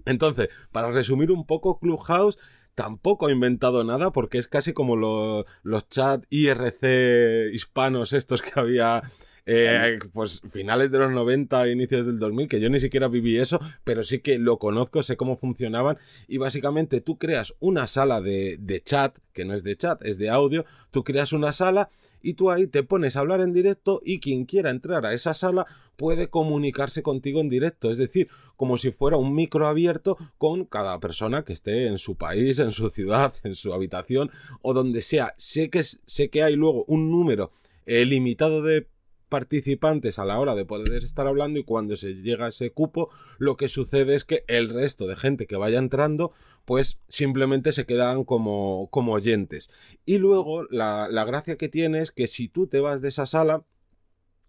Entonces, 0.05 0.49
para 0.73 0.91
resumir 0.91 1.31
un 1.31 1.47
poco, 1.47 1.79
Clubhouse 1.79 2.37
tampoco 2.75 3.27
ha 3.27 3.33
inventado 3.33 3.83
nada 3.83 4.13
porque 4.13 4.39
es 4.39 4.47
casi 4.47 4.73
como 4.73 4.97
los 4.97 5.89
chat 5.89 6.25
IRC 6.31 7.53
hispanos 7.53 8.13
estos 8.13 8.41
que 8.41 8.53
había 8.55 9.03
eh, 9.51 9.99
pues 10.13 10.43
finales 10.51 10.91
de 10.91 10.99
los 10.99 11.11
90, 11.11 11.71
inicios 11.71 12.05
del 12.05 12.19
2000, 12.19 12.49
que 12.49 12.61
yo 12.61 12.69
ni 12.69 12.81
siquiera 12.81 13.09
viví 13.09 13.39
eso, 13.39 13.59
pero 13.83 14.05
sí 14.05 14.19
que 14.19 14.39
lo 14.39 14.59
conozco, 14.59 15.03
sé 15.03 15.17
cómo 15.17 15.39
funcionaban. 15.39 15.97
Y 16.27 16.37
básicamente 16.37 17.01
tú 17.01 17.17
creas 17.17 17.55
una 17.59 17.87
sala 17.87 18.21
de, 18.21 18.59
de 18.61 18.83
chat, 18.83 19.17
que 19.33 19.47
no 19.47 19.55
es 19.55 19.65
de 19.65 19.75
chat, 19.75 20.05
es 20.05 20.19
de 20.19 20.29
audio, 20.29 20.67
tú 20.91 21.03
creas 21.03 21.33
una 21.33 21.53
sala 21.53 21.89
y 22.21 22.35
tú 22.35 22.51
ahí 22.51 22.67
te 22.67 22.83
pones 22.83 23.17
a 23.17 23.21
hablar 23.21 23.41
en 23.41 23.55
directo 23.55 24.03
y 24.05 24.21
quien 24.21 24.45
quiera 24.45 24.69
entrar 24.69 25.07
a 25.07 25.15
esa 25.15 25.33
sala 25.33 25.67
puede 25.97 26.29
comunicarse 26.29 27.03
contigo 27.03 27.41
en 27.41 27.49
directo, 27.49 27.91
es 27.91 27.97
decir, 27.97 28.29
como 28.57 28.77
si 28.77 28.91
fuera 28.91 29.17
un 29.17 29.35
micro 29.35 29.67
abierto 29.67 30.19
con 30.37 30.67
cada 30.67 31.01
persona 31.01 31.47
que 31.47 31.55
esté 31.55 31.87
en 31.87 31.97
su 31.97 32.17
país, 32.17 32.59
en 32.59 32.73
su 32.73 32.91
ciudad, 32.91 33.33
en 33.45 33.55
su 33.55 33.73
habitación 33.73 34.31
o 34.61 34.75
donde 34.75 35.01
sea. 35.01 35.33
Sé 35.39 35.71
que, 35.71 35.83
sé 35.85 36.29
que 36.29 36.43
hay 36.43 36.55
luego 36.55 36.85
un 36.87 37.11
número 37.11 37.51
eh, 37.87 38.05
limitado 38.05 38.63
de 38.63 38.87
participantes 39.29 40.19
a 40.19 40.25
la 40.25 40.39
hora 40.39 40.55
de 40.55 40.65
poder 40.65 41.05
estar 41.05 41.27
hablando 41.27 41.59
y 41.59 41.65
cuando 41.65 41.97
se 41.97 42.15
llega 42.15 42.47
a 42.47 42.49
ese 42.49 42.71
cupo 42.71 43.11
lo 43.39 43.57
que 43.57 43.69
sucede 43.69 44.15
es 44.15 44.25
que 44.25 44.45
el 44.49 44.71
resto 44.71 45.07
de 45.07 45.17
gente 45.17 45.47
que 45.47 45.57
vaya 45.57 45.79
entrando 45.79 46.33
pues 46.65 47.01
simplemente 47.09 47.73
se 47.73 47.87
quedan 47.87 48.25
como, 48.25 48.89
como 48.91 49.13
oyentes. 49.13 49.71
Y 50.05 50.19
luego 50.19 50.65
la, 50.65 51.09
gracia 51.25 51.57
que 51.57 51.69
tiene 51.69 52.01
es 52.01 52.11
que 52.11 52.27
si 52.27 52.49
tú 52.49 52.67
te 52.67 52.81
vas 52.81 53.01
de 53.01 53.09
esa 53.09 53.27
sala 53.27 53.65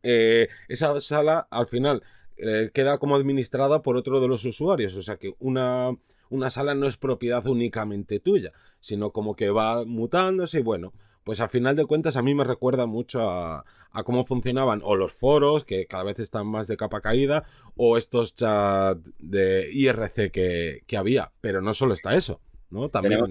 eh, 0.04 0.48
esa 0.70 1.00
sala 1.02 1.48
al 1.52 1.68
final 1.68 2.04
eh, 2.38 2.72
queda 2.74 2.98
como 2.98 3.16
administrada 3.16 3.82
por 3.82 3.98
otro 3.98 4.22
de 4.22 4.28
los 4.28 4.46
usuarios. 4.46 4.96
O 4.96 5.02
sea 5.02 5.18
que 5.18 5.36
una 5.40 5.98
una 6.30 6.50
sala 6.50 6.76
no 6.76 6.88
es 6.88 6.96
propiedad 6.96 7.46
únicamente 7.48 8.20
tuya 8.20 8.54
sino 8.80 9.12
como 9.12 9.36
que 9.36 9.50
va 9.50 9.84
mutándose 9.86 10.60
y 10.60 10.62
bueno 10.62 10.94
pues 11.30 11.42
a 11.42 11.48
final 11.48 11.76
de 11.76 11.86
cuentas 11.86 12.18
a 12.18 12.24
mí 12.24 12.34
me 12.34 12.44
recuerda 12.44 12.88
mucho 12.88 13.22
a, 13.22 13.64
cómo 14.04 14.26
funcionaban 14.26 14.82
o 14.84 14.96
los 14.96 15.14
foros, 15.14 15.64
que 15.64 15.86
cada 15.86 16.04
vez 16.04 16.18
están 16.18 16.48
más 16.48 16.66
de 16.66 16.76
capa 16.76 17.02
caída, 17.02 17.44
o 17.76 17.98
estos 17.98 18.34
chats 18.34 19.12
de 19.20 19.70
IRC 19.72 20.32
que, 20.32 20.98
había. 20.98 21.32
Pero 21.40 21.62
no 21.62 21.76
solo 21.76 21.94
está 21.94 22.16
eso, 22.16 22.42
¿no? 22.72 22.90
También... 22.90 23.22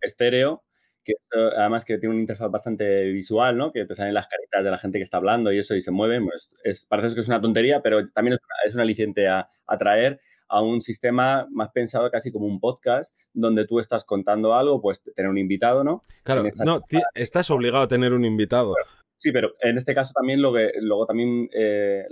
estéreo, 0.00 0.64
que 1.04 1.12
además 1.56 1.84
que 1.84 1.98
tiene 1.98 2.16
una 2.16 2.22
interfaz 2.22 2.50
bastante 2.50 3.04
visual, 3.12 3.56
¿no? 3.56 3.70
Que 3.70 3.84
te 3.84 3.94
salen 3.94 4.14
las 4.14 4.26
caritas 4.26 4.64
de 4.64 4.70
la 4.72 4.78
gente 4.78 4.98
que 4.98 5.04
está 5.04 5.18
hablando 5.18 5.52
y 5.52 5.60
eso 5.60 5.76
y 5.76 5.80
se 5.82 5.92
mueve. 5.92 6.20
Pues 6.20 6.50
es, 6.64 6.84
parece 6.86 7.14
que 7.14 7.20
es 7.20 7.28
una 7.28 7.40
tontería, 7.40 7.80
pero 7.80 8.08
también 8.08 8.36
es, 8.66 8.74
un 8.74 8.80
aliciente 8.80 9.28
a, 9.28 9.48
a 9.68 9.78
traer 9.78 10.18
a 10.48 10.60
un 10.62 10.80
sistema 10.80 11.46
más 11.50 11.70
pensado 11.70 12.10
casi 12.10 12.30
como 12.32 12.46
un 12.46 12.60
podcast, 12.60 13.16
donde 13.32 13.66
tú 13.66 13.80
estás 13.80 14.04
contando 14.04 14.54
algo, 14.54 14.80
pues 14.80 15.02
tener 15.14 15.30
un 15.30 15.38
invitado, 15.38 15.84
¿no? 15.84 16.02
Claro, 16.22 16.44
no, 16.64 16.80
estás 17.14 17.50
obligado 17.50 17.84
a 17.84 17.88
tener 17.88 18.12
un 18.12 18.24
invitado. 18.24 18.74
Sí, 19.16 19.32
pero 19.32 19.54
en 19.60 19.76
este 19.76 19.94
caso 19.94 20.12
también 20.14 20.42
lo 20.42 20.52
que, 20.52 20.72
luego 20.80 21.06
también 21.06 21.48
eh, 21.52 22.04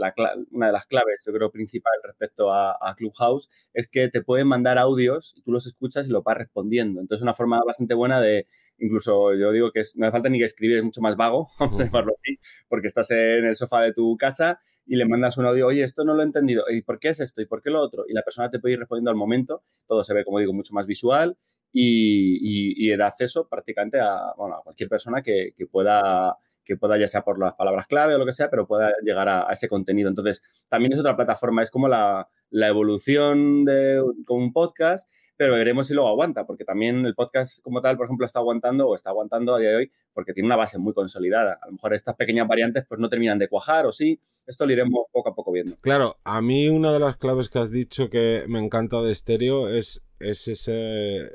una 0.50 0.66
de 0.66 0.72
las 0.72 0.86
claves, 0.86 1.24
yo 1.26 1.32
creo, 1.32 1.50
principal 1.50 1.92
respecto 2.02 2.52
a, 2.52 2.94
Clubhouse 2.96 3.48
es 3.72 3.88
que 3.88 4.08
te 4.08 4.22
pueden 4.22 4.46
mandar 4.46 4.78
audios 4.78 5.34
y 5.36 5.42
tú 5.42 5.52
los 5.52 5.66
escuchas 5.66 6.06
y 6.06 6.10
lo 6.10 6.22
vas 6.22 6.36
respondiendo. 6.36 7.00
Entonces, 7.00 7.22
una 7.22 7.34
forma 7.34 7.60
bastante 7.66 7.94
buena 7.94 8.20
de, 8.20 8.46
incluso 8.78 9.34
yo 9.34 9.50
digo 9.52 9.72
que 9.72 9.82
no 9.96 10.06
hace 10.06 10.12
falta 10.12 10.28
ni 10.28 10.38
que 10.38 10.44
escribir, 10.44 10.78
es 10.78 10.84
mucho 10.84 11.00
más 11.00 11.16
vago, 11.16 11.48
vamos 11.58 11.80
a 11.80 11.84
llamarlo 11.84 12.12
así, 12.14 12.38
porque 12.68 12.86
estás 12.86 13.10
en 13.10 13.44
el 13.44 13.56
sofá 13.56 13.82
de 13.82 13.92
tu 13.92 14.16
casa 14.16 14.60
y 14.86 14.96
le 14.96 15.06
mandas 15.06 15.38
un 15.38 15.46
audio, 15.46 15.66
oye, 15.66 15.82
esto 15.82 16.04
no 16.04 16.14
lo 16.14 16.22
he 16.22 16.26
entendido, 16.26 16.64
¿y 16.68 16.82
por 16.82 16.98
qué 16.98 17.08
es 17.08 17.20
esto? 17.20 17.42
¿Y 17.42 17.46
por 17.46 17.62
qué 17.62 17.70
lo 17.70 17.80
otro? 17.80 18.04
Y 18.06 18.12
la 18.12 18.22
persona 18.22 18.50
te 18.50 18.58
puede 18.58 18.74
ir 18.74 18.80
respondiendo 18.80 19.10
al 19.10 19.16
momento, 19.16 19.62
todo 19.86 20.04
se 20.04 20.14
ve, 20.14 20.24
como 20.24 20.38
digo, 20.38 20.52
mucho 20.52 20.74
más 20.74 20.86
visual 20.86 21.36
y, 21.72 22.92
y, 22.92 22.96
da 22.96 23.08
acceso 23.08 23.48
prácticamente 23.48 23.98
a, 23.98 24.32
bueno, 24.36 24.56
a 24.56 24.62
cualquier 24.62 24.88
persona 24.88 25.22
que, 25.22 25.54
que, 25.56 25.66
pueda 25.66 26.36
que 26.64 26.76
pueda, 26.76 26.96
ya 26.98 27.08
sea 27.08 27.22
por 27.22 27.38
las 27.38 27.54
palabras 27.54 27.86
clave 27.86 28.14
o 28.14 28.18
lo 28.18 28.26
que 28.26 28.32
sea, 28.32 28.50
pero 28.50 28.66
pueda 28.66 28.92
llegar 29.02 29.28
a, 29.28 29.46
ese 29.52 29.68
contenido. 29.68 30.08
Entonces, 30.08 30.42
también 30.68 30.92
es 30.92 30.98
otra 30.98 31.16
plataforma, 31.16 31.62
es 31.62 31.70
como 31.70 31.88
la, 31.88 32.28
la 32.50 32.68
evolución 32.68 33.64
de 33.64 34.02
con 34.24 34.42
un 34.42 34.52
podcast 34.52 35.08
pero 35.36 35.54
veremos 35.54 35.86
si 35.86 35.94
luego 35.94 36.08
aguanta, 36.08 36.46
porque 36.46 36.64
también 36.64 37.04
el 37.04 37.14
podcast 37.14 37.60
como 37.62 37.80
tal, 37.80 37.96
por 37.96 38.06
ejemplo, 38.06 38.24
está 38.24 38.38
aguantando 38.38 38.88
o 38.88 38.94
está 38.94 39.10
aguantando 39.10 39.54
a 39.54 39.58
día 39.58 39.70
de 39.70 39.76
hoy 39.76 39.92
porque 40.12 40.32
tiene 40.32 40.46
una 40.46 40.56
base 40.56 40.78
muy 40.78 40.94
consolidada. 40.94 41.58
A 41.60 41.66
lo 41.66 41.72
mejor 41.72 41.94
estas 41.94 42.14
pequeñas 42.14 42.46
variantes 42.46 42.84
pues 42.88 43.00
no 43.00 43.08
terminan 43.08 43.38
de 43.38 43.48
cuajar 43.48 43.86
o 43.86 43.92
sí, 43.92 44.20
esto 44.46 44.64
lo 44.66 44.72
iremos 44.72 45.06
poco 45.12 45.30
a 45.30 45.34
poco 45.34 45.50
viendo. 45.50 45.76
Claro, 45.80 46.18
a 46.24 46.40
mí 46.40 46.68
una 46.68 46.92
de 46.92 47.00
las 47.00 47.16
claves 47.16 47.48
que 47.48 47.58
has 47.58 47.72
dicho 47.72 48.10
que 48.10 48.44
me 48.48 48.60
encanta 48.60 49.00
de 49.02 49.10
estéreo 49.10 49.68
es, 49.68 50.02
es 50.20 50.46
ese 50.46 51.32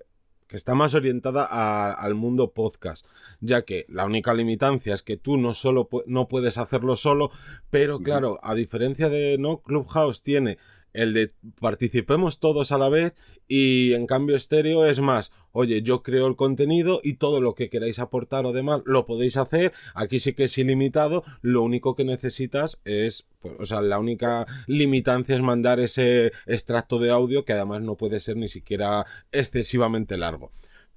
que 0.50 0.58
está 0.58 0.74
más 0.74 0.96
orientada 0.96 1.94
al 1.94 2.16
mundo 2.16 2.54
podcast, 2.54 3.06
ya 3.40 3.62
que 3.62 3.86
la 3.88 4.06
única 4.06 4.34
limitancia 4.34 4.96
es 4.96 5.04
que 5.04 5.16
tú 5.16 5.38
no 5.38 5.54
solo 5.54 5.88
no 6.08 6.28
puedes 6.28 6.58
hacerlo 6.58 6.96
solo, 6.96 7.30
pero 7.70 8.00
claro, 8.00 8.40
a 8.42 8.56
diferencia 8.56 9.10
de 9.10 9.38
no 9.38 9.62
Clubhouse 9.62 10.24
tiene 10.24 10.58
el 10.92 11.14
de 11.14 11.34
participemos 11.62 12.40
todos 12.40 12.72
a 12.72 12.80
la 12.80 12.90
vez 12.90 13.14
y 13.50 13.94
en 13.94 14.06
cambio 14.06 14.36
estéreo 14.36 14.86
es 14.86 15.00
más, 15.00 15.32
oye, 15.52 15.82
yo 15.82 16.04
creo 16.04 16.28
el 16.28 16.36
contenido 16.36 17.02
y 17.04 17.16
todo 17.16 17.42
lo 17.42 17.56
que 17.56 17.70
queráis 17.70 17.98
aportar 17.98 18.46
o 18.46 18.54
demás 18.54 18.84
lo 18.86 19.08
podéis 19.08 19.38
hacer, 19.38 19.74
aquí 19.96 20.20
sí 20.20 20.34
que 20.34 20.44
es 20.44 20.58
ilimitado, 20.60 21.24
lo 21.42 21.64
único 21.64 21.96
que 21.96 22.06
necesitas 22.06 22.80
es, 22.86 23.28
pues, 23.42 23.56
o 23.60 23.66
sea, 23.66 23.82
la 23.82 24.00
única 24.00 24.46
limitancia 24.68 25.36
es 25.36 25.42
mandar 25.42 25.80
ese 25.80 26.32
extracto 26.46 27.00
de 27.00 27.10
audio 27.10 27.44
que 27.44 27.54
además 27.54 27.82
no 27.82 27.98
puede 27.98 28.20
ser 28.20 28.38
ni 28.38 28.48
siquiera 28.48 29.06
excesivamente 29.32 30.16
largo. 30.16 30.52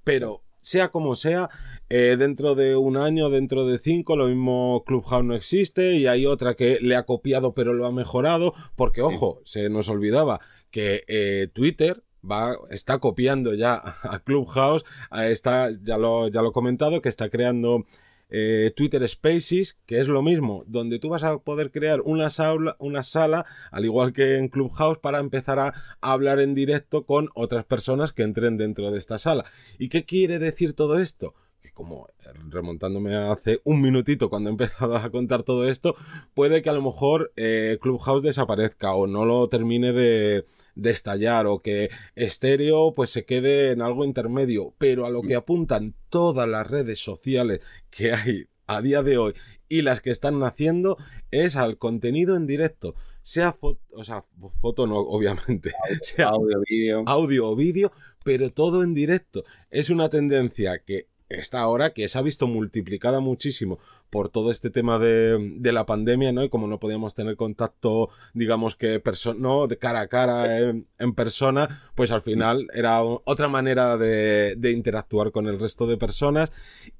Pero 0.05 0.43
sea 0.61 0.91
como 0.91 1.17
sea, 1.17 1.49
eh, 1.89 2.17
dentro 2.19 2.55
de 2.55 2.77
un 2.77 2.99
año, 2.99 3.31
dentro 3.31 3.67
de 3.67 3.79
cinco, 3.79 4.15
lo 4.15 4.29
mismo 4.29 4.85
Clubhouse 4.87 5.25
no 5.25 5.35
existe 5.35 5.97
y 5.97 6.07
hay 6.07 6.27
otra 6.27 6.55
que 6.55 6.79
le 6.83 6.97
ha 6.97 7.05
copiado 7.05 7.55
pero 7.55 7.73
lo 7.73 7.87
ha 7.87 7.93
mejorado, 7.93 8.53
porque 8.77 9.01
ojo, 9.01 9.41
se 9.45 9.71
nos 9.71 9.89
olvidaba 9.89 10.41
que 10.71 11.03
eh, 11.09 11.49
Twitter 11.53 12.05
va, 12.29 12.57
está 12.71 12.99
copiando 12.99 13.55
ya 13.55 13.75
a 14.03 14.21
Clubhouse, 14.21 14.85
está, 15.13 15.71
ya 15.83 15.99
lo, 15.99 16.29
ya 16.29 16.43
lo 16.43 16.51
he 16.51 16.53
comentado, 16.53 17.03
que 17.03 17.09
está 17.09 17.29
creando 17.29 17.87
eh, 18.35 18.73
Twitter 18.75 19.07
Spaces, 19.07 19.79
que 19.85 20.01
es 20.01 20.09
lo 20.09 20.23
mismo, 20.23 20.65
donde 20.67 20.99
tú 20.99 21.11
vas 21.11 21.23
a 21.23 21.39
poder 21.39 21.71
crear 21.71 22.01
una 22.01 22.31
sala, 22.31 22.77
una 22.79 23.03
sala, 23.03 23.45
al 23.71 23.85
igual 23.85 24.15
que 24.15 24.39
en 24.39 24.49
Clubhouse, 24.49 24.99
para 24.99 25.19
empezar 25.19 25.59
a 25.59 25.75
hablar 26.01 26.41
en 26.41 26.55
directo 26.55 27.05
con 27.05 27.29
otras 27.35 27.67
personas 27.67 28.13
que 28.13 28.23
entren 28.23 28.57
dentro 28.57 28.91
de 28.91 28.99
esta 28.99 29.19
sala. 29.19 29.45
¿Y 29.79 29.91
qué 29.91 30.05
quiere 30.05 30.39
decir 30.39 30.73
todo 30.73 30.99
esto? 30.99 31.35
Que 31.63 31.71
como 31.73 32.09
eh, 32.09 32.29
remontándome 32.49 33.15
hace 33.15 33.61
un 33.65 33.81
minutito 33.81 34.29
cuando 34.29 34.51
he 34.51 34.53
empezado 34.53 34.97
a 34.97 35.11
contar 35.11 35.43
todo 35.43 35.69
esto, 35.69 35.95
puede 36.35 36.61
que 36.61 36.71
a 36.71 36.75
lo 36.75 36.83
mejor 36.83 37.33
eh, 37.37 37.79
Clubhouse 37.81 38.23
desaparezca 38.23 38.95
o 38.95 39.07
no 39.07 39.25
lo 39.25 39.49
termine 39.49 39.93
de, 39.93 40.45
de 40.75 40.91
estallar 40.91 41.47
o 41.47 41.61
que 41.61 41.91
estéreo 42.17 42.95
pues 42.95 43.11
se 43.11 43.25
quede 43.25 43.71
en 43.71 43.81
algo 43.81 44.05
intermedio, 44.05 44.75
pero 44.79 45.07
a 45.07 45.11
lo 45.11 45.23
que 45.23 45.37
apuntan 45.37 45.95
todas 46.09 46.49
las 46.49 46.67
redes 46.67 46.99
sociales 46.99 47.61
que 47.91 48.13
hay 48.13 48.47
a 48.67 48.81
día 48.81 49.03
de 49.03 49.19
hoy 49.19 49.35
y 49.69 49.81
las 49.81 50.03
que 50.03 50.11
están 50.11 50.39
naciendo 50.39 50.99
es 51.31 51.57
al 51.57 51.79
contenido 51.79 52.37
en 52.37 52.47
directo, 52.47 52.95
sea 53.23 53.55
foto, 53.55 53.81
o 53.93 54.05
sea, 54.05 54.23
foto 54.61 54.87
no, 54.87 54.99
obviamente, 54.99 55.73
sea 56.03 56.29
audio, 56.29 56.61
vídeo. 56.69 57.05
Audio 57.07 57.49
o 57.49 57.57
vídeo, 57.57 57.91
pero 58.23 58.51
todo 58.51 58.83
en 58.83 58.93
directo. 58.93 59.45
Es 59.71 59.89
una 59.89 60.11
tendencia 60.11 60.83
que 60.85 61.09
esta 61.39 61.61
ahora 61.61 61.93
que 61.93 62.09
se 62.09 62.19
ha 62.19 62.23
visto 62.23 62.47
multiplicada 62.47 63.21
muchísimo 63.21 63.79
por 64.11 64.29
todo 64.29 64.51
este 64.51 64.71
tema 64.71 64.99
de, 64.99 65.55
de 65.57 65.73
la 65.73 65.87
pandemia, 65.87 66.33
¿no? 66.33 66.45
Y 66.45 66.49
como 66.49 66.67
no 66.67 66.79
podíamos 66.79 67.15
tener 67.15 67.37
contacto, 67.37 68.11
digamos 68.35 68.77
que 68.77 69.03
¿no? 69.37 69.67
de 69.67 69.79
cara 69.79 70.01
a 70.01 70.09
cara 70.09 70.59
en, 70.69 71.15
persona, 71.15 71.91
pues 71.95 72.11
al 72.11 72.23
final 72.23 72.69
era 72.75 73.03
otra 73.03 73.49
manera 73.49 73.97
de, 73.97 74.55
de 74.57 74.73
interactuar 74.73 75.33
con 75.33 75.47
el 75.47 75.59
resto 75.59 75.87
de 75.87 75.97
personas. 75.97 76.51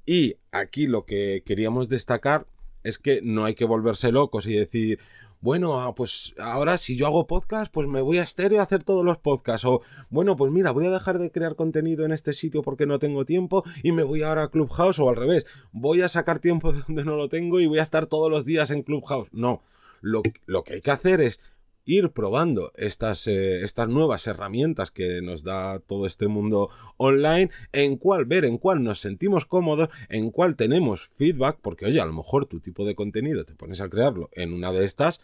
Y 0.05 0.35
aquí 0.51 0.87
lo 0.87 1.05
que 1.05 1.43
queríamos 1.45 1.89
destacar 1.89 2.45
es 2.83 2.97
que 2.99 3.21
no 3.23 3.45
hay 3.45 3.55
que 3.55 3.65
volverse 3.65 4.11
locos 4.11 4.45
y 4.45 4.53
decir, 4.53 4.99
bueno, 5.43 5.81
ah, 5.81 5.93
pues 5.93 6.33
ahora 6.37 6.77
si 6.77 6.95
yo 6.95 7.05
hago 7.05 7.27
podcast, 7.27 7.69
pues 7.69 7.85
me 7.85 7.99
voy 7.99 8.17
a 8.17 8.23
estéreo 8.23 8.61
a 8.61 8.63
hacer 8.63 8.85
todos 8.85 9.03
los 9.03 9.17
podcasts. 9.17 9.65
O, 9.65 9.81
bueno, 10.09 10.37
pues 10.37 10.53
mira, 10.53 10.71
voy 10.71 10.85
a 10.85 10.89
dejar 10.89 11.19
de 11.19 11.31
crear 11.31 11.57
contenido 11.57 12.05
en 12.05 12.13
este 12.13 12.31
sitio 12.31 12.61
porque 12.61 12.85
no 12.85 12.97
tengo 12.97 13.25
tiempo 13.25 13.65
y 13.83 13.91
me 13.91 14.03
voy 14.03 14.23
ahora 14.23 14.43
a 14.43 14.47
Clubhouse 14.47 14.99
o 14.99 15.09
al 15.09 15.17
revés. 15.17 15.45
Voy 15.73 15.99
a 15.99 16.07
sacar 16.07 16.39
tiempo 16.39 16.71
de 16.71 16.81
donde 16.87 17.03
no 17.03 17.17
lo 17.17 17.27
tengo 17.27 17.59
y 17.59 17.65
voy 17.65 17.79
a 17.79 17.81
estar 17.81 18.05
todos 18.05 18.31
los 18.31 18.45
días 18.45 18.71
en 18.71 18.83
Clubhouse. 18.83 19.27
No, 19.33 19.61
lo, 19.99 20.21
lo 20.45 20.63
que 20.63 20.75
hay 20.75 20.81
que 20.81 20.91
hacer 20.91 21.19
es 21.19 21.41
ir 21.85 22.11
probando 22.11 22.71
estas, 22.75 23.27
eh, 23.27 23.61
estas 23.61 23.87
nuevas 23.87 24.25
herramientas 24.27 24.91
que 24.91 25.21
nos 25.21 25.43
da 25.43 25.79
todo 25.79 26.05
este 26.05 26.27
mundo 26.27 26.69
online, 26.97 27.49
en 27.71 27.97
cuál 27.97 28.25
ver, 28.25 28.45
en 28.45 28.57
cuál 28.57 28.83
nos 28.83 28.99
sentimos 28.99 29.45
cómodos, 29.45 29.89
en 30.09 30.31
cuál 30.31 30.55
tenemos 30.55 31.09
feedback, 31.15 31.59
porque 31.61 31.85
oye, 31.85 31.99
a 31.99 32.05
lo 32.05 32.13
mejor 32.13 32.45
tu 32.45 32.59
tipo 32.59 32.85
de 32.85 32.95
contenido 32.95 33.45
te 33.45 33.55
pones 33.55 33.81
a 33.81 33.89
crearlo 33.89 34.29
en 34.33 34.53
una 34.53 34.71
de 34.71 34.85
estas 34.85 35.21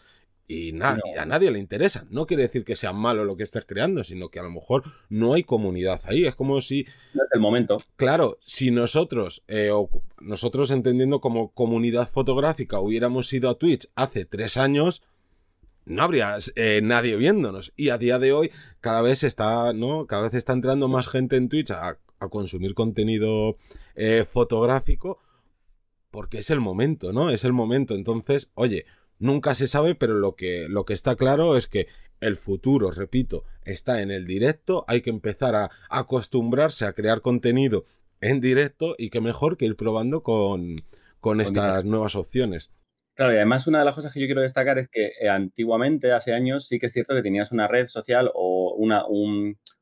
y, 0.50 0.72
a 0.82 1.26
nadie 1.28 1.52
le 1.52 1.60
interesa. 1.60 2.08
No 2.10 2.26
quiere 2.26 2.44
decir 2.44 2.66
que 2.66 2.76
sea 2.76 2.92
malo 2.92 3.24
lo 3.24 3.38
que 3.38 3.44
estés 3.44 3.66
creando, 3.66 4.04
sino 4.04 4.30
que 4.30 4.40
a 4.40 4.44
lo 4.44 4.50
mejor 4.50 4.84
no 5.08 5.36
hay 5.36 5.44
comunidad 5.44 6.02
ahí. 6.06 6.26
Es 6.26 6.36
como 6.36 6.60
si... 6.60 6.86
No 7.14 7.24
es 7.24 7.30
el 7.32 7.40
momento. 7.40 7.78
Claro, 7.96 8.40
si 8.42 8.72
nosotros, 8.72 9.44
eh, 9.48 9.70
o 9.72 9.90
nosotros 10.20 10.72
entendiendo 10.72 11.22
como 11.22 11.54
comunidad 11.54 12.10
fotográfica, 12.10 12.80
hubiéramos 12.80 13.32
ido 13.32 13.48
a 13.48 13.60
Twitch 13.60 13.90
hace 13.94 14.26
tres 14.26 14.58
años, 14.58 15.04
no 15.86 16.04
habría 16.04 16.38
eh, 16.56 16.82
nadie 16.84 17.16
viéndonos. 17.16 17.74
Y 17.76 17.90
a 17.90 17.98
día 17.98 18.20
de 18.20 18.34
hoy, 18.34 18.52
cada 18.82 19.02
vez 19.02 19.24
está, 19.24 19.74
¿no? 19.74 20.06
Cada 20.08 20.24
vez 20.24 20.34
está 20.34 20.54
entrando 20.54 20.88
más 20.88 21.08
gente 21.08 21.36
en 21.36 21.50
Twitch 21.50 21.72
a, 21.72 21.98
consumir 22.30 22.74
contenido 22.74 23.56
eh, 23.96 24.26
fotográfico 24.30 25.20
porque 26.12 26.40
es 26.40 26.50
el 26.50 26.60
momento, 26.60 27.14
¿no? 27.14 27.30
Es 27.30 27.46
el 27.46 27.54
momento. 27.54 27.96
Entonces, 27.96 28.50
oye, 28.56 28.86
Nunca 29.20 29.54
se 29.54 29.68
sabe, 29.68 29.96
pero 29.96 30.14
lo 30.14 30.36
que, 30.36 30.68
lo 30.70 30.86
que 30.86 30.94
está 30.94 31.18
claro 31.18 31.58
es 31.58 31.68
que 31.68 31.88
el 32.22 32.38
futuro, 32.38 32.90
repito, 32.90 33.44
está 33.64 34.02
en 34.02 34.12
el 34.12 34.26
directo. 34.26 34.86
Hay 34.88 35.02
que 35.02 35.10
empezar 35.10 35.56
a 35.56 35.70
acostumbrarse 35.90 36.86
a 36.86 36.94
crear 36.94 37.22
contenido 37.22 37.84
en 38.22 38.40
directo 38.40 38.96
y 38.98 39.10
que 39.10 39.20
mejor 39.20 39.58
que 39.58 39.66
ir 39.66 39.76
probando 39.76 40.24
con, 40.24 40.78
con 41.20 41.42
estas 41.42 41.84
nuevas 41.84 42.16
opciones. 42.16 42.72
Claro, 43.20 43.34
y 43.34 43.36
además 43.36 43.68
una 43.68 43.80
de 43.80 43.84
las 43.86 43.96
cosas 43.96 44.14
que 44.14 44.22
yo 44.22 44.28
quiero 44.28 44.42
destacar 44.42 44.78
es 44.78 44.88
que 44.88 45.12
eh, 45.20 45.28
antiguamente, 45.28 46.14
hace 46.14 46.32
años, 46.34 46.66
sí 46.70 46.80
que 46.80 46.86
es 46.86 46.94
cierto 46.94 47.14
que 47.14 47.22
tenías 47.22 47.52
una 47.52 47.68
red 47.68 47.86
social 47.88 48.32
o 48.34 48.74
una, 48.78 49.04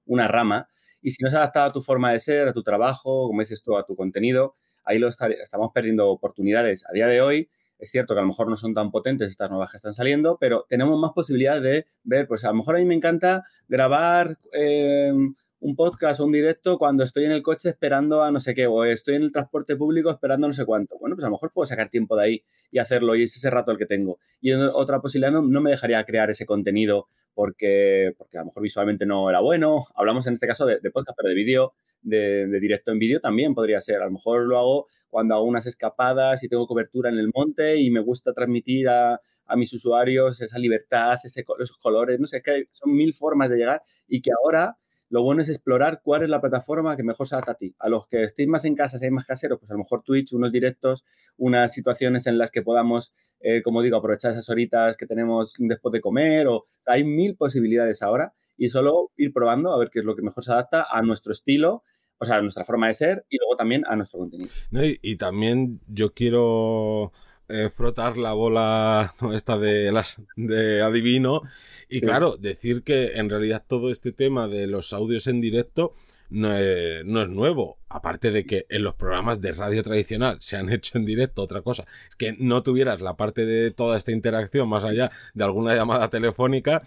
una 0.08 0.28
rama 0.28 0.68
y 1.04 1.12
si 1.12 1.24
no 1.24 1.30
se 1.30 1.36
adaptaba 1.38 1.68
a 1.68 1.72
tu 1.72 1.82
forma 1.82 2.12
de 2.12 2.18
ser, 2.20 2.48
a 2.48 2.54
tu 2.54 2.64
trabajo, 2.64 3.28
como 3.28 3.42
dices 3.42 3.62
tú, 3.62 3.78
a 3.78 3.86
tu 3.86 3.96
contenido, 3.96 4.56
ahí 4.84 4.98
lo 4.98 5.08
estamos 5.08 5.70
perdiendo 5.72 6.08
oportunidades. 6.10 6.84
A 6.90 6.94
día 6.94 7.06
de 7.06 7.22
hoy, 7.22 7.48
es 7.78 7.92
cierto 7.92 8.16
que 8.16 8.22
a 8.22 8.24
lo 8.24 8.28
mejor 8.30 8.50
no 8.50 8.56
son 8.56 8.74
tan 8.74 8.90
potentes 8.90 9.30
estas 9.30 9.52
nuevas 9.52 9.70
que 9.70 9.78
están 9.78 9.94
saliendo, 9.94 10.40
pero 10.40 10.66
tenemos 10.68 11.00
más 11.00 11.12
posibilidad 11.14 11.62
de 11.62 11.86
ver, 12.04 12.28
pues 12.28 12.44
a 12.44 12.48
lo 12.48 12.56
mejor 12.56 12.76
a 12.78 12.80
mí 12.80 12.86
me 12.86 12.96
encanta 12.96 13.44
grabar 13.68 14.40
eh, 14.52 15.14
un 15.60 15.76
podcast 15.76 16.20
o 16.20 16.26
un 16.26 16.32
directo 16.32 16.78
cuando 16.78 17.04
estoy 17.04 17.26
en 17.26 17.32
el 17.32 17.42
coche 17.42 17.70
esperando 17.70 18.24
a 18.24 18.32
no 18.32 18.40
sé 18.40 18.54
qué, 18.54 18.68
o 18.68 18.84
estoy 18.84 19.16
en 19.16 19.24
el 19.24 19.32
transporte 19.32 19.76
público 19.76 20.12
esperando 20.12 20.48
no 20.48 20.54
sé 20.54 20.66
cuánto. 20.66 20.98
Bueno, 21.00 21.16
pues 21.16 21.24
a 21.24 21.28
lo 21.28 21.32
mejor 21.32 21.52
puedo 21.52 21.66
sacar 21.66 21.90
tiempo 21.90 22.16
de 22.16 22.24
ahí 22.24 22.44
y 22.72 22.80
hacerlo 22.80 23.16
y 23.16 23.24
es 23.24 23.36
ese 23.36 23.50
rato 23.50 23.72
el 23.72 23.78
que 23.78 23.86
tengo. 23.86 24.20
Y 24.40 24.54
otra 24.54 25.02
posibilidad 25.02 25.32
no, 25.32 25.62
me 25.62 25.72
dejaría 25.72 26.04
crear 26.04 26.30
ese 26.30 26.46
contenido 26.46 27.08
porque, 27.34 28.14
porque 28.18 28.38
a 28.38 28.42
lo 28.42 28.48
mejor 28.48 28.64
visualmente 28.64 29.06
no 29.06 29.30
era 29.30 29.40
bueno. 29.40 29.86
Hablamos 29.96 30.28
en 30.28 30.34
este 30.34 30.48
caso 30.48 30.66
de, 30.66 30.80
podcast, 30.92 31.18
pero 31.18 31.30
de 31.30 31.36
vídeo, 31.36 31.74
de, 32.02 32.48
directo 32.60 32.92
en 32.92 33.00
vídeo 33.00 33.20
también 33.20 33.56
podría 33.56 33.82
ser. 33.82 34.02
A 34.02 34.06
lo 34.06 34.12
mejor 34.12 34.44
lo 34.44 34.58
hago 34.60 34.88
cuando 35.10 35.36
hago 35.36 35.46
unas 35.46 35.66
escapadas 35.66 36.44
y 36.44 36.50
tengo 36.50 36.68
cobertura 36.68 37.10
en 37.10 37.18
el 37.18 37.32
monte 37.34 37.78
y 37.78 37.90
me 37.90 38.02
gusta 38.02 38.34
transmitir 38.34 38.90
a, 38.90 39.20
mis 39.56 39.72
usuarios 39.72 40.42
esa 40.42 40.60
libertad, 40.60 41.18
ese, 41.24 41.46
esos 41.60 41.78
colores, 41.78 42.20
no 42.20 42.28
sé, 42.28 42.42
que 42.42 42.66
son 42.74 42.94
mil 42.94 43.14
formas 43.14 43.50
de 43.50 43.56
llegar 43.56 43.82
y 44.06 44.22
que 44.22 44.30
ahora 44.44 44.76
lo 45.10 45.24
bueno 45.24 45.42
es 45.42 45.50
explorar 45.50 46.02
cuál 46.04 46.24
es 46.24 46.30
la 46.30 46.42
plataforma 46.42 46.96
que 46.96 47.04
mejor 47.04 47.28
se 47.28 47.36
adapta 47.36 47.54
a 47.54 47.56
ti. 47.56 47.76
A 47.80 47.90
los 47.90 48.08
que 48.08 48.24
estéis 48.24 48.48
más 48.48 48.66
en 48.66 48.76
casa, 48.76 48.98
seáis 48.98 49.14
más 49.14 49.26
caseros, 49.26 49.60
pues 49.60 49.70
a 49.72 49.74
lo 49.74 49.80
mejor 49.80 50.04
Twitch, 50.04 50.34
unos 50.34 50.52
directos, 50.52 51.06
unas 51.38 51.74
situaciones 51.74 52.28
en 52.28 52.38
las 52.38 52.52
que 52.52 52.62
podamos, 52.62 53.14
eh, 53.40 53.62
como 53.62 53.82
digo, 53.82 53.98
aprovechar 53.98 54.32
esas 54.32 54.50
horitas 54.50 54.98
que 54.98 55.06
tenemos 55.06 55.56
después 55.60 55.92
de 55.94 56.02
comer 56.02 56.48
o 56.48 56.66
hay 56.86 57.04
mil 57.04 57.36
posibilidades 57.36 58.02
ahora 58.02 58.34
y 58.58 58.68
solo 58.68 59.12
ir 59.16 59.32
probando 59.32 59.72
a 59.72 59.78
ver 59.78 59.90
qué 59.90 60.00
es 60.00 60.06
lo 60.06 60.16
que 60.16 60.22
mejor 60.22 60.44
se 60.44 60.52
adapta 60.52 60.88
a 60.90 61.02
nuestro 61.02 61.32
estilo 61.32 61.84
o 62.20 62.26
sea, 62.26 62.38
a 62.38 62.42
nuestra 62.42 62.64
forma 62.64 62.88
de 62.88 62.94
ser 62.94 63.26
y 63.30 63.38
luego 63.38 63.56
también 63.58 63.84
a 63.88 63.96
nuestro 63.96 64.20
contenido. 64.20 64.50
y, 64.72 65.18
también 65.18 65.82
yo 65.88 66.14
quiero 66.14 67.12
eh, 67.50 67.70
frotar 67.76 68.18
la 68.18 68.34
bola 68.34 69.16
esta 69.34 69.58
de 69.58 69.92
las 69.92 70.18
de 70.36 70.82
adivino 70.82 71.42
y 71.90 72.02
claro, 72.02 72.36
decir 72.38 72.84
que 72.84 73.14
en 73.16 73.30
realidad 73.30 73.64
todo 73.66 73.92
este 73.92 74.12
tema 74.12 74.48
de 74.48 74.68
los 74.68 74.92
audios 74.92 75.28
en 75.28 75.40
directo 75.40 75.94
no 76.30 76.54
es, 76.58 77.06
nuevo. 77.06 77.78
Aparte 77.90 78.32
de 78.32 78.46
que 78.46 78.66
en 78.70 78.84
los 78.84 78.96
programas 78.96 79.40
de 79.40 79.54
radio 79.54 79.82
tradicional 79.82 80.38
se 80.42 80.58
han 80.58 80.70
hecho 80.74 80.98
en 80.98 81.06
directo, 81.06 81.42
otra 81.42 81.62
cosa 81.62 81.86
es 82.10 82.16
que 82.16 82.36
no 82.38 82.64
tuvieras 82.64 83.00
la 83.00 83.16
parte 83.16 83.46
de 83.46 83.72
toda 83.72 83.96
esta 83.96 84.12
interacción 84.12 84.68
más 84.68 84.84
allá 84.84 85.12
de 85.34 85.44
alguna 85.44 85.74
llamada 85.76 86.10
telefónica. 86.10 86.82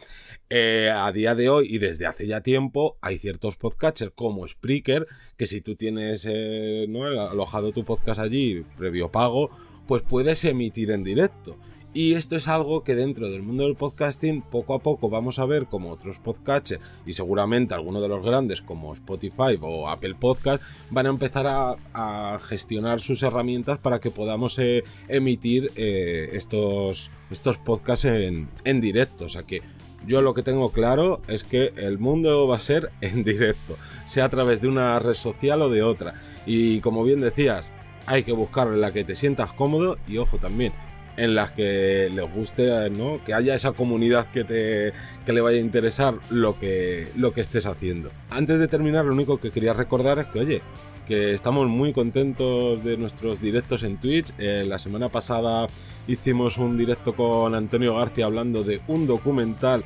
Eh, 0.50 0.90
a 0.92 1.10
día 1.12 1.34
de 1.34 1.48
hoy 1.48 1.68
y 1.70 1.78
desde 1.78 2.06
hace 2.06 2.26
ya 2.26 2.42
tiempo 2.42 2.98
hay 3.00 3.18
ciertos 3.18 3.56
podcasters 3.56 4.12
como 4.14 4.46
Spreaker 4.46 5.06
que 5.36 5.46
si 5.46 5.60
tú 5.60 5.76
tienes 5.76 6.26
eh, 6.28 6.86
¿no? 6.88 7.04
alojado 7.04 7.72
tu 7.72 7.84
podcast 7.84 8.20
allí 8.20 8.64
previo 8.76 9.10
pago, 9.10 9.50
pues 9.90 10.04
puedes 10.08 10.44
emitir 10.44 10.92
en 10.92 11.02
directo. 11.02 11.56
Y 11.92 12.14
esto 12.14 12.36
es 12.36 12.46
algo 12.46 12.84
que 12.84 12.94
dentro 12.94 13.28
del 13.28 13.42
mundo 13.42 13.64
del 13.64 13.74
podcasting 13.74 14.40
poco 14.40 14.74
a 14.74 14.78
poco 14.78 15.10
vamos 15.10 15.40
a 15.40 15.46
ver 15.46 15.66
como 15.66 15.90
otros 15.90 16.20
podcasters 16.20 16.80
y 17.06 17.14
seguramente 17.14 17.74
algunos 17.74 18.00
de 18.00 18.08
los 18.08 18.24
grandes 18.24 18.62
como 18.62 18.94
Spotify 18.94 19.58
o 19.60 19.88
Apple 19.88 20.14
Podcast 20.14 20.62
van 20.90 21.06
a 21.06 21.08
empezar 21.08 21.44
a, 21.48 22.38
gestionar 22.40 23.00
sus 23.00 23.24
herramientas 23.24 23.80
para 23.80 23.98
que 23.98 24.12
podamos 24.12 24.56
eh, 24.60 24.84
emitir 25.08 25.72
eh, 25.74 26.30
estos, 26.34 27.10
estos 27.28 27.58
podcasts 27.58 28.04
en, 28.04 28.48
en 28.62 28.80
directo. 28.80 29.24
O 29.24 29.28
sea 29.28 29.42
que 29.42 29.60
yo 30.06 30.22
lo 30.22 30.34
que 30.34 30.44
tengo 30.44 30.70
claro 30.70 31.20
es 31.26 31.42
que 31.42 31.72
el 31.76 31.98
mundo 31.98 32.46
va 32.46 32.58
a 32.58 32.60
ser 32.60 32.92
en 33.00 33.24
directo, 33.24 33.76
sea 34.06 34.26
a 34.26 34.28
través 34.28 34.60
de 34.60 34.68
una 34.68 35.00
red 35.00 35.14
social 35.14 35.60
o 35.62 35.68
de 35.68 35.82
otra. 35.82 36.14
Y 36.46 36.78
como 36.78 37.02
bien 37.02 37.20
decías, 37.20 37.72
hay 38.10 38.24
que 38.24 38.32
buscar 38.32 38.66
en 38.66 38.80
la 38.80 38.92
que 38.92 39.04
te 39.04 39.14
sientas 39.14 39.52
cómodo 39.52 39.96
y 40.08 40.18
ojo 40.18 40.38
también, 40.38 40.72
en 41.16 41.36
las 41.36 41.52
que 41.52 42.10
les 42.12 42.34
guste, 42.34 42.90
¿no? 42.90 43.22
Que 43.24 43.34
haya 43.34 43.54
esa 43.54 43.70
comunidad 43.70 44.26
que 44.32 44.42
te 44.42 44.92
que 45.24 45.32
le 45.32 45.40
vaya 45.40 45.58
a 45.58 45.60
interesar 45.60 46.14
lo 46.28 46.58
que 46.58 47.08
lo 47.16 47.32
que 47.32 47.40
estés 47.40 47.66
haciendo. 47.66 48.10
Antes 48.28 48.58
de 48.58 48.66
terminar, 48.66 49.04
lo 49.04 49.14
único 49.14 49.38
que 49.38 49.52
quería 49.52 49.74
recordar 49.74 50.18
es 50.18 50.26
que, 50.26 50.40
oye, 50.40 50.60
que 51.06 51.32
estamos 51.34 51.68
muy 51.68 51.92
contentos 51.92 52.82
de 52.82 52.96
nuestros 52.96 53.40
directos 53.40 53.84
en 53.84 53.96
Twitch. 53.98 54.32
Eh, 54.38 54.64
la 54.66 54.80
semana 54.80 55.08
pasada 55.08 55.68
hicimos 56.08 56.58
un 56.58 56.76
directo 56.76 57.14
con 57.14 57.54
Antonio 57.54 57.94
García 57.94 58.24
hablando 58.24 58.64
de 58.64 58.80
un 58.88 59.06
documental 59.06 59.84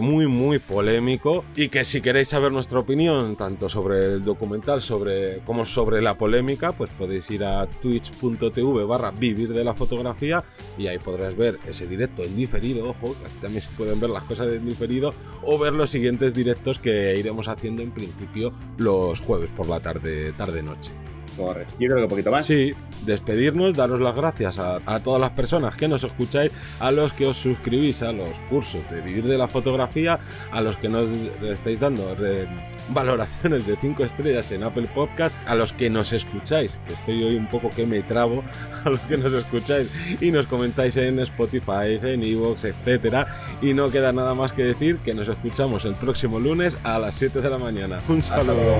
muy 0.00 0.26
muy 0.26 0.58
polémico 0.58 1.44
y 1.56 1.68
que 1.68 1.84
si 1.84 2.00
queréis 2.00 2.28
saber 2.28 2.52
nuestra 2.52 2.78
opinión 2.78 3.36
tanto 3.36 3.68
sobre 3.68 4.04
el 4.04 4.24
documental 4.24 4.80
sobre 4.80 5.38
como 5.40 5.64
sobre 5.64 6.00
la 6.00 6.14
polémica 6.14 6.72
pues 6.72 6.90
podéis 6.90 7.30
ir 7.30 7.44
a 7.44 7.66
twitch.tv 7.66 8.84
barra 8.84 9.10
vivir 9.10 9.48
de 9.48 9.64
la 9.64 9.74
fotografía 9.74 10.44
y 10.76 10.86
ahí 10.86 10.98
podréis 10.98 11.36
ver 11.36 11.58
ese 11.66 11.86
directo 11.86 12.22
en 12.22 12.36
diferido 12.36 12.90
ojo 12.90 13.16
aquí 13.24 13.38
también 13.40 13.62
se 13.62 13.70
pueden 13.70 13.98
ver 13.98 14.10
las 14.10 14.22
cosas 14.22 14.52
en 14.52 14.64
diferido 14.64 15.12
o 15.42 15.58
ver 15.58 15.72
los 15.72 15.90
siguientes 15.90 16.34
directos 16.34 16.78
que 16.78 17.16
iremos 17.18 17.48
haciendo 17.48 17.82
en 17.82 17.90
principio 17.90 18.52
los 18.76 19.20
jueves 19.20 19.50
por 19.56 19.68
la 19.68 19.80
tarde 19.80 20.32
tarde 20.32 20.62
noche 20.62 21.07
Correcto. 21.38 21.72
Yo 21.78 21.86
creo 21.86 21.96
que 21.96 22.02
un 22.02 22.10
poquito 22.10 22.30
más. 22.30 22.44
Sí, 22.44 22.74
despedirnos, 23.06 23.74
daros 23.74 24.00
las 24.00 24.14
gracias 24.14 24.58
a, 24.58 25.00
todas 25.00 25.20
las 25.20 25.30
personas 25.30 25.76
que 25.76 25.88
nos 25.88 26.02
escucháis, 26.04 26.50
a 26.80 26.90
los 26.90 27.12
que 27.12 27.26
os 27.26 27.36
suscribís 27.36 28.02
a 28.02 28.12
los 28.12 28.38
cursos 28.50 28.88
de 28.90 29.00
vivir 29.00 29.24
de 29.24 29.38
la 29.38 29.48
fotografía, 29.48 30.18
a 30.50 30.60
los 30.60 30.76
que 30.76 30.88
nos 30.88 31.10
estáis 31.42 31.80
dando 31.80 32.16
valoraciones 32.90 33.66
de 33.66 33.76
5 33.76 34.04
estrellas 34.04 34.50
en 34.50 34.62
Apple 34.62 34.88
Podcast, 34.94 35.34
a 35.46 35.54
los 35.54 35.72
que 35.72 35.90
nos 35.90 36.12
escucháis, 36.12 36.78
que 36.86 36.94
estoy 36.94 37.22
hoy 37.22 37.36
un 37.36 37.46
poco 37.46 37.70
que 37.70 37.86
me 37.86 38.02
trabo, 38.02 38.42
a 38.84 38.90
los 38.90 39.00
que 39.00 39.16
nos 39.16 39.32
escucháis 39.32 39.88
y 40.20 40.30
nos 40.30 40.46
comentáis 40.46 40.96
en 40.96 41.18
Spotify, 41.20 42.00
en 42.02 42.24
Evox, 42.24 42.64
etcétera. 42.64 43.26
Y 43.62 43.74
no 43.74 43.90
queda 43.90 44.12
nada 44.12 44.34
más 44.34 44.52
que 44.52 44.64
decir 44.64 44.98
que 44.98 45.14
nos 45.14 45.28
escuchamos 45.28 45.84
el 45.84 45.94
próximo 45.94 46.40
lunes 46.40 46.78
a 46.84 46.98
las 46.98 47.14
7 47.14 47.40
de 47.40 47.50
la 47.50 47.58
mañana. 47.58 48.00
Un 48.08 48.22
saludo. 48.22 48.78